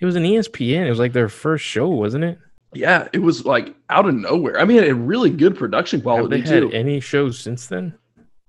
It 0.00 0.04
was 0.04 0.16
an 0.16 0.24
ESPN. 0.24 0.86
It 0.86 0.90
was 0.90 0.98
like 0.98 1.12
their 1.12 1.28
first 1.28 1.64
show, 1.64 1.88
wasn't 1.88 2.24
it? 2.24 2.38
Yeah, 2.76 3.08
it 3.12 3.20
was 3.20 3.44
like 3.44 3.74
out 3.90 4.06
of 4.06 4.14
nowhere. 4.14 4.60
I 4.60 4.64
mean, 4.64 4.78
it 4.78 4.86
had 4.86 5.08
really 5.08 5.30
good 5.30 5.56
production 5.56 6.00
Have 6.00 6.04
quality 6.04 6.40
they 6.40 6.48
had 6.48 6.74
any 6.74 7.00
shows 7.00 7.38
since 7.38 7.66
then? 7.66 7.94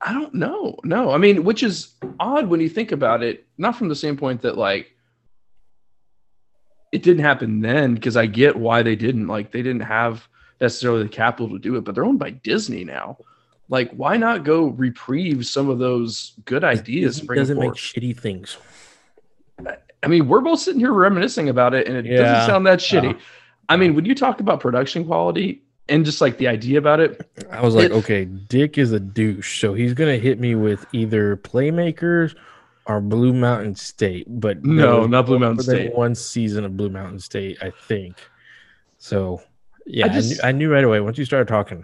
I 0.01 0.13
don't 0.13 0.33
know. 0.33 0.75
No, 0.83 1.11
I 1.11 1.17
mean, 1.17 1.43
which 1.43 1.63
is 1.63 1.95
odd 2.19 2.47
when 2.47 2.59
you 2.59 2.69
think 2.69 2.91
about 2.91 3.23
it, 3.23 3.47
not 3.57 3.75
from 3.75 3.89
the 3.89 3.95
standpoint 3.95 4.41
that 4.41 4.57
like 4.57 4.91
it 6.91 7.03
didn't 7.03 7.23
happen 7.23 7.61
then, 7.61 7.95
because 7.95 8.15
I 8.15 8.25
get 8.25 8.55
why 8.55 8.81
they 8.81 8.95
didn't. 8.95 9.27
Like, 9.27 9.51
they 9.51 9.61
didn't 9.61 9.81
have 9.81 10.27
necessarily 10.61 11.03
the 11.03 11.09
capital 11.09 11.49
to 11.49 11.59
do 11.59 11.75
it, 11.75 11.81
but 11.83 11.95
they're 11.95 12.05
owned 12.05 12.19
by 12.19 12.31
Disney 12.31 12.83
now. 12.83 13.17
Like, 13.69 13.91
why 13.91 14.15
not 14.15 14.45
go 14.45 14.67
reprieve 14.67 15.45
some 15.45 15.69
of 15.69 15.79
those 15.79 16.33
good 16.45 16.63
ideas? 16.63 17.19
It 17.19 17.27
doesn't 17.27 17.59
make 17.59 17.73
shitty 17.73 18.17
things. 18.17 18.57
I 20.03 20.07
mean, 20.07 20.27
we're 20.29 20.39
both 20.41 20.59
sitting 20.59 20.79
here 20.79 20.93
reminiscing 20.93 21.49
about 21.49 21.73
it, 21.73 21.87
and 21.87 21.97
it 21.97 22.05
Yeah. 22.05 22.17
doesn't 22.17 22.47
sound 22.49 22.65
that 22.67 22.79
shitty. 22.79 23.15
Uh, 23.15 23.19
I 23.69 23.77
mean, 23.77 23.95
when 23.95 24.05
you 24.05 24.15
talk 24.15 24.39
about 24.39 24.59
production 24.59 25.05
quality 25.05 25.61
and 25.89 26.05
just 26.05 26.21
like 26.21 26.37
the 26.37 26.47
idea 26.47 26.77
about 26.77 26.99
it, 26.99 27.29
I 27.51 27.61
was 27.61 27.75
like, 27.75 27.85
It- 27.85 27.91
okay, 27.93 28.25
Dick 28.25 28.77
is 28.77 28.91
a 28.91 28.99
douche, 28.99 29.59
so 29.59 29.73
he's 29.73 29.93
gonna 29.93 30.17
hit 30.17 30.39
me 30.39 30.55
with 30.55 30.85
either 30.93 31.37
playmakers 31.37 32.35
or 32.85 33.01
Blue 33.01 33.33
Mountain 33.33 33.75
State. 33.75 34.25
But 34.29 34.63
No, 34.63 34.99
was 34.99 35.09
not 35.09 35.25
Blue 35.25 35.39
Mountain 35.39 35.63
State. 35.63 35.93
One 35.95 36.15
season 36.15 36.63
of 36.63 36.77
Blue 36.77 36.89
Mountain 36.89 37.19
State, 37.19 37.57
I 37.61 37.71
think. 37.71 38.15
So 38.97 39.41
yeah, 39.85 40.05
I, 40.05 40.09
just- 40.09 40.29
knew, 40.31 40.37
I 40.43 40.51
knew 40.51 40.71
right 40.71 40.83
away 40.83 40.99
once 41.01 41.17
you 41.17 41.25
started 41.25 41.47
talking. 41.47 41.83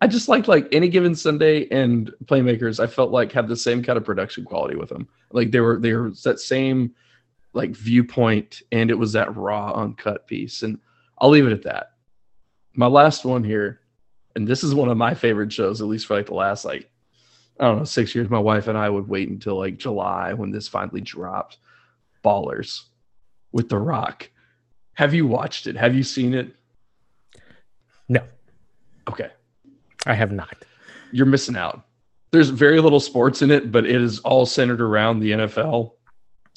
I 0.00 0.08
just 0.08 0.28
liked 0.28 0.48
like 0.48 0.66
any 0.72 0.88
given 0.88 1.14
Sunday 1.14 1.68
and 1.70 2.12
playmakers. 2.24 2.80
I 2.82 2.88
felt 2.88 3.12
like 3.12 3.30
had 3.30 3.46
the 3.46 3.54
same 3.56 3.84
kind 3.84 3.96
of 3.96 4.04
production 4.04 4.44
quality 4.44 4.74
with 4.74 4.88
them. 4.88 5.06
Like 5.30 5.52
they 5.52 5.60
were 5.60 5.78
they 5.78 5.92
were 5.92 6.10
that 6.24 6.40
same 6.40 6.92
like 7.52 7.70
viewpoint, 7.70 8.62
and 8.72 8.90
it 8.90 8.98
was 8.98 9.12
that 9.12 9.36
raw, 9.36 9.72
uncut 9.72 10.26
piece. 10.26 10.62
And 10.62 10.78
I'll 11.18 11.30
leave 11.30 11.46
it 11.46 11.52
at 11.52 11.62
that. 11.64 11.92
My 12.74 12.86
last 12.86 13.24
one 13.24 13.44
here, 13.44 13.80
and 14.34 14.48
this 14.48 14.64
is 14.64 14.74
one 14.74 14.88
of 14.88 14.96
my 14.96 15.14
favorite 15.14 15.52
shows, 15.52 15.80
at 15.80 15.86
least 15.88 16.06
for 16.06 16.16
like 16.16 16.26
the 16.26 16.34
last 16.34 16.64
like 16.64 16.88
I 17.60 17.64
don't 17.66 17.78
know 17.78 17.84
six 17.84 18.14
years. 18.14 18.30
My 18.30 18.38
wife 18.38 18.66
and 18.68 18.78
I 18.78 18.88
would 18.88 19.06
wait 19.08 19.28
until 19.28 19.58
like 19.58 19.76
July 19.76 20.32
when 20.32 20.50
this 20.50 20.68
finally 20.68 21.00
dropped. 21.02 21.58
Ballers 22.24 22.82
with 23.52 23.68
The 23.68 23.78
Rock. 23.78 24.30
Have 24.94 25.12
you 25.12 25.26
watched 25.26 25.66
it? 25.66 25.76
Have 25.76 25.94
you 25.94 26.02
seen 26.04 26.34
it? 26.34 26.54
No, 28.08 28.22
Okay. 29.08 29.30
I 30.06 30.14
have 30.14 30.32
not. 30.32 30.56
you're 31.12 31.26
missing 31.26 31.56
out. 31.56 31.84
There's 32.30 32.48
very 32.48 32.80
little 32.80 33.00
sports 33.00 33.42
in 33.42 33.50
it, 33.50 33.70
but 33.72 33.84
it 33.84 34.00
is 34.00 34.18
all 34.20 34.46
centered 34.46 34.80
around 34.80 35.20
the 35.20 35.32
NFL 35.32 35.92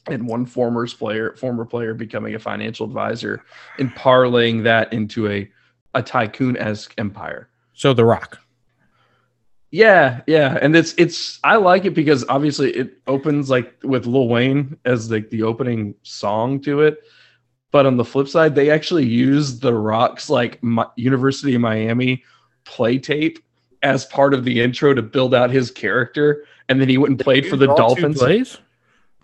and 0.07 0.27
one 0.27 0.45
former 0.45 0.87
player, 0.87 1.35
former 1.35 1.65
player 1.65 1.93
becoming 1.93 2.35
a 2.35 2.39
financial 2.39 2.85
advisor 2.85 3.43
and 3.79 3.93
parlaying 3.95 4.63
that 4.63 4.91
into 4.93 5.29
a 5.29 5.49
a 5.93 6.03
tycoon 6.03 6.57
esque 6.57 6.93
empire. 6.97 7.49
So 7.73 7.93
The 7.93 8.05
Rock. 8.05 8.39
Yeah, 9.71 10.21
yeah, 10.27 10.57
and 10.61 10.75
it's 10.75 10.93
it's 10.97 11.39
I 11.43 11.57
like 11.57 11.85
it 11.85 11.93
because 11.93 12.23
obviously 12.29 12.71
it 12.71 12.93
opens 13.07 13.49
like 13.49 13.73
with 13.83 14.05
Lil 14.05 14.29
Wayne 14.29 14.77
as 14.85 15.11
like 15.11 15.29
the 15.29 15.43
opening 15.43 15.95
song 16.03 16.61
to 16.61 16.81
it. 16.81 16.99
But 17.71 17.85
on 17.85 17.97
the 17.97 18.05
flip 18.05 18.29
side, 18.29 18.55
they 18.55 18.69
actually 18.69 19.05
use 19.05 19.59
the 19.59 19.73
Rock's 19.73 20.29
like 20.29 20.63
Mi- 20.63 20.83
University 20.95 21.55
of 21.55 21.61
Miami 21.61 22.23
play 22.63 22.97
tape 22.99 23.39
as 23.83 24.05
part 24.05 24.33
of 24.33 24.45
the 24.45 24.61
intro 24.61 24.93
to 24.93 25.01
build 25.01 25.35
out 25.35 25.49
his 25.49 25.71
character, 25.71 26.45
and 26.69 26.79
then 26.79 26.87
he 26.87 26.97
went 26.97 27.11
and 27.11 27.19
played 27.19 27.47
for 27.47 27.57
the 27.57 27.67
Dolphins. 27.67 28.19
Plays? 28.19 28.57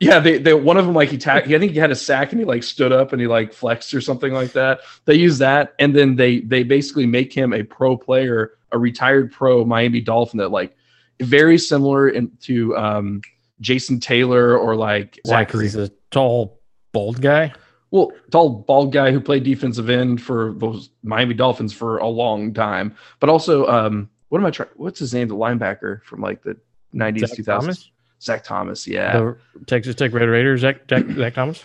Yeah, 0.01 0.19
they, 0.19 0.39
they 0.39 0.55
one 0.55 0.77
of 0.77 0.87
them 0.87 0.95
like 0.95 1.09
he 1.09 1.17
tack. 1.19 1.47
I 1.47 1.59
think 1.59 1.73
he 1.73 1.77
had 1.77 1.91
a 1.91 1.95
sack 1.95 2.31
and 2.31 2.39
he 2.39 2.45
like 2.45 2.63
stood 2.63 2.91
up 2.91 3.13
and 3.13 3.21
he 3.21 3.27
like 3.27 3.53
flexed 3.53 3.93
or 3.93 4.01
something 4.01 4.33
like 4.33 4.51
that. 4.53 4.79
They 5.05 5.13
use 5.13 5.37
that 5.37 5.75
and 5.77 5.95
then 5.95 6.15
they 6.15 6.39
they 6.39 6.63
basically 6.63 7.05
make 7.05 7.31
him 7.31 7.53
a 7.53 7.61
pro 7.61 7.95
player, 7.95 8.57
a 8.71 8.79
retired 8.79 9.31
pro 9.31 9.63
Miami 9.63 10.01
Dolphin 10.01 10.39
that 10.39 10.49
like 10.49 10.75
very 11.19 11.59
similar 11.59 12.09
in, 12.09 12.31
to 12.41 12.75
um, 12.75 13.21
Jason 13.59 13.99
Taylor 13.99 14.57
or 14.57 14.75
like 14.75 15.19
Why? 15.25 15.45
Because 15.45 15.61
he's 15.61 15.75
a 15.75 15.91
tall, 16.09 16.59
bald 16.93 17.21
guy. 17.21 17.53
well, 17.91 18.11
tall 18.31 18.49
bald 18.49 18.91
guy 18.91 19.11
who 19.11 19.21
played 19.21 19.43
defensive 19.43 19.91
end 19.91 20.19
for 20.19 20.53
those 20.53 20.89
Miami 21.03 21.35
Dolphins 21.35 21.73
for 21.73 21.99
a 21.99 22.07
long 22.07 22.55
time, 22.55 22.95
but 23.19 23.29
also 23.29 23.67
um, 23.67 24.09
what 24.29 24.39
am 24.39 24.47
I 24.47 24.49
trying? 24.49 24.69
What's 24.77 24.97
his 24.97 25.13
name? 25.13 25.27
The 25.27 25.35
linebacker 25.35 26.01
from 26.05 26.21
like 26.21 26.41
the 26.41 26.57
nineties, 26.91 27.29
two 27.35 27.43
thousands. 27.43 27.91
Zach 28.21 28.43
Thomas. 28.43 28.87
Yeah. 28.87 29.33
The 29.57 29.65
Texas 29.65 29.95
Tech 29.95 30.13
Red 30.13 30.27
Raiders. 30.29 30.61
Zach, 30.61 30.81
Zach, 30.89 31.05
Zach 31.15 31.33
Thomas. 31.33 31.63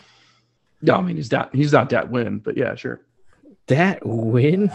no, 0.83 0.95
I 0.95 1.03
mean 1.03 1.17
he's 1.17 1.31
not 1.31 1.55
he's 1.55 1.73
not 1.73 1.91
that 1.91 2.11
win, 2.11 2.39
but 2.39 2.57
yeah, 2.57 2.75
sure. 2.75 3.01
That 3.67 4.05
win. 4.07 4.71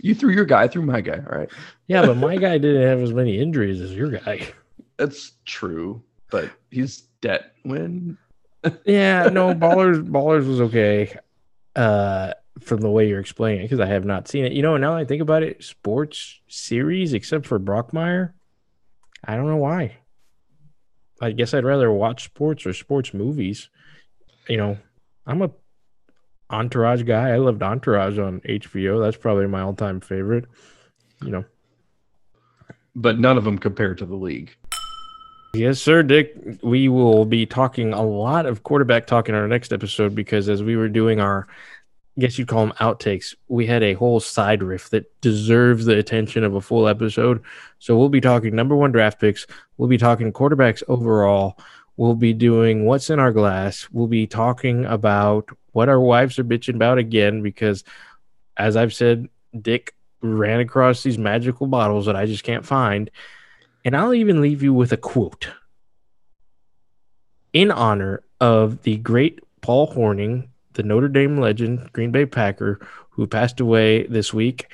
You 0.00 0.14
threw 0.14 0.32
your 0.32 0.44
guy, 0.44 0.64
I 0.64 0.68
threw 0.68 0.82
my 0.82 1.00
guy. 1.00 1.16
All 1.30 1.38
right. 1.38 1.50
Yeah, 1.86 2.04
but 2.04 2.16
my 2.18 2.36
guy 2.38 2.58
didn't 2.58 2.82
have 2.82 3.00
as 3.00 3.12
many 3.14 3.38
injuries 3.40 3.80
as 3.80 3.94
your 3.94 4.10
guy. 4.10 4.48
That's 4.98 5.32
true, 5.46 6.02
but 6.30 6.50
he's 6.70 7.02
dead 7.20 7.50
win. 7.64 8.18
Yeah, 8.86 9.28
no, 9.30 9.54
ballers 9.54 10.02
ballers 10.02 10.48
was 10.48 10.58
okay. 10.62 11.18
Uh 11.76 12.32
from 12.60 12.80
the 12.80 12.88
way 12.88 13.06
you're 13.08 13.20
explaining 13.20 13.60
it, 13.60 13.64
because 13.64 13.80
I 13.80 13.86
have 13.86 14.06
not 14.06 14.26
seen 14.26 14.46
it. 14.46 14.52
You 14.52 14.62
know, 14.62 14.76
now 14.78 14.92
that 14.92 15.00
I 15.00 15.04
think 15.04 15.20
about 15.20 15.42
it, 15.42 15.62
sports 15.62 16.40
series, 16.48 17.12
except 17.12 17.44
for 17.46 17.58
Brockmire, 17.60 18.32
I 19.26 19.36
don't 19.36 19.46
know 19.46 19.56
why. 19.56 19.96
I 21.20 21.32
guess 21.32 21.54
I'd 21.54 21.64
rather 21.64 21.90
watch 21.90 22.24
sports 22.24 22.66
or 22.66 22.72
sports 22.72 23.14
movies. 23.14 23.68
You 24.48 24.56
know, 24.56 24.78
I'm 25.26 25.42
a 25.42 25.50
Entourage 26.50 27.02
guy. 27.02 27.30
I 27.30 27.36
loved 27.36 27.62
Entourage 27.62 28.18
on 28.18 28.40
HBO. 28.40 29.02
That's 29.02 29.16
probably 29.16 29.46
my 29.46 29.62
all 29.62 29.74
time 29.74 30.00
favorite. 30.00 30.44
You 31.22 31.30
know. 31.30 31.44
but 32.94 33.18
none 33.18 33.38
of 33.38 33.44
them 33.44 33.58
compare 33.58 33.94
to 33.94 34.04
the 34.04 34.14
league. 34.16 34.54
Yes, 35.54 35.80
sir, 35.80 36.02
Dick. 36.02 36.34
We 36.62 36.88
will 36.88 37.24
be 37.24 37.46
talking 37.46 37.92
a 37.92 38.02
lot 38.02 38.44
of 38.44 38.64
quarterback 38.64 39.06
talk 39.06 39.28
in 39.28 39.34
our 39.34 39.46
next 39.46 39.72
episode 39.72 40.14
because 40.14 40.48
as 40.48 40.62
we 40.62 40.76
were 40.76 40.88
doing 40.88 41.20
our, 41.20 41.46
guess 42.18 42.38
you'd 42.38 42.48
call 42.48 42.66
them 42.66 42.76
outtakes, 42.80 43.34
we 43.48 43.66
had 43.66 43.82
a 43.82 43.94
whole 43.94 44.20
side 44.20 44.62
riff 44.62 44.90
that 44.90 45.20
deserves 45.20 45.84
the 45.84 45.98
attention 45.98 46.44
of 46.44 46.54
a 46.54 46.60
full 46.60 46.86
episode. 46.86 47.42
So 47.78 47.98
we'll 47.98 48.08
be 48.08 48.20
talking 48.20 48.54
number 48.54 48.76
one 48.76 48.92
draft 48.92 49.20
picks. 49.20 49.46
We'll 49.76 49.88
be 49.88 49.98
talking 49.98 50.32
quarterbacks 50.32 50.82
overall. 50.88 51.58
We'll 51.96 52.14
be 52.14 52.32
doing 52.32 52.84
what's 52.84 53.10
in 53.10 53.18
our 53.18 53.32
glass. 53.32 53.88
We'll 53.92 54.06
be 54.06 54.26
talking 54.26 54.84
about 54.84 55.48
what 55.72 55.88
our 55.88 56.00
wives 56.00 56.38
are 56.38 56.44
bitching 56.44 56.76
about 56.76 56.98
again 56.98 57.42
because, 57.42 57.84
as 58.56 58.76
I've 58.76 58.94
said, 58.94 59.28
Dick 59.60 59.94
ran 60.20 60.60
across 60.60 61.02
these 61.02 61.18
magical 61.18 61.66
bottles 61.66 62.06
that 62.06 62.16
I 62.16 62.26
just 62.26 62.44
can't 62.44 62.64
find. 62.64 63.10
And 63.84 63.96
I'll 63.96 64.14
even 64.14 64.40
leave 64.40 64.62
you 64.62 64.72
with 64.72 64.92
a 64.92 64.96
quote 64.96 65.48
in 67.52 67.70
honor 67.70 68.22
of 68.40 68.82
the 68.82 68.96
great 68.96 69.40
Paul 69.60 69.92
Hornung, 69.92 70.48
the 70.74 70.82
Notre 70.82 71.08
Dame 71.08 71.38
legend, 71.38 71.92
Green 71.92 72.10
Bay 72.10 72.26
Packer, 72.26 72.80
who 73.10 73.26
passed 73.26 73.60
away 73.60 74.06
this 74.06 74.34
week. 74.34 74.66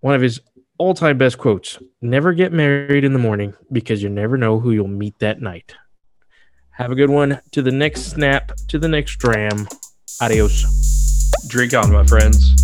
One 0.00 0.14
of 0.14 0.22
his 0.22 0.40
all 0.78 0.94
time 0.94 1.18
best 1.18 1.38
quotes 1.38 1.78
Never 2.00 2.32
get 2.32 2.52
married 2.52 3.04
in 3.04 3.12
the 3.12 3.18
morning 3.18 3.54
because 3.70 4.02
you 4.02 4.08
never 4.08 4.36
know 4.36 4.58
who 4.58 4.72
you'll 4.72 4.88
meet 4.88 5.18
that 5.18 5.40
night. 5.40 5.74
Have 6.70 6.90
a 6.90 6.94
good 6.94 7.10
one. 7.10 7.40
To 7.52 7.62
the 7.62 7.70
next 7.70 8.04
snap, 8.04 8.52
to 8.68 8.78
the 8.78 8.88
next 8.88 9.18
dram. 9.18 9.68
Adios. 10.22 10.64
Drink 11.48 11.74
on, 11.74 11.92
my 11.92 12.04
friends. 12.04 12.54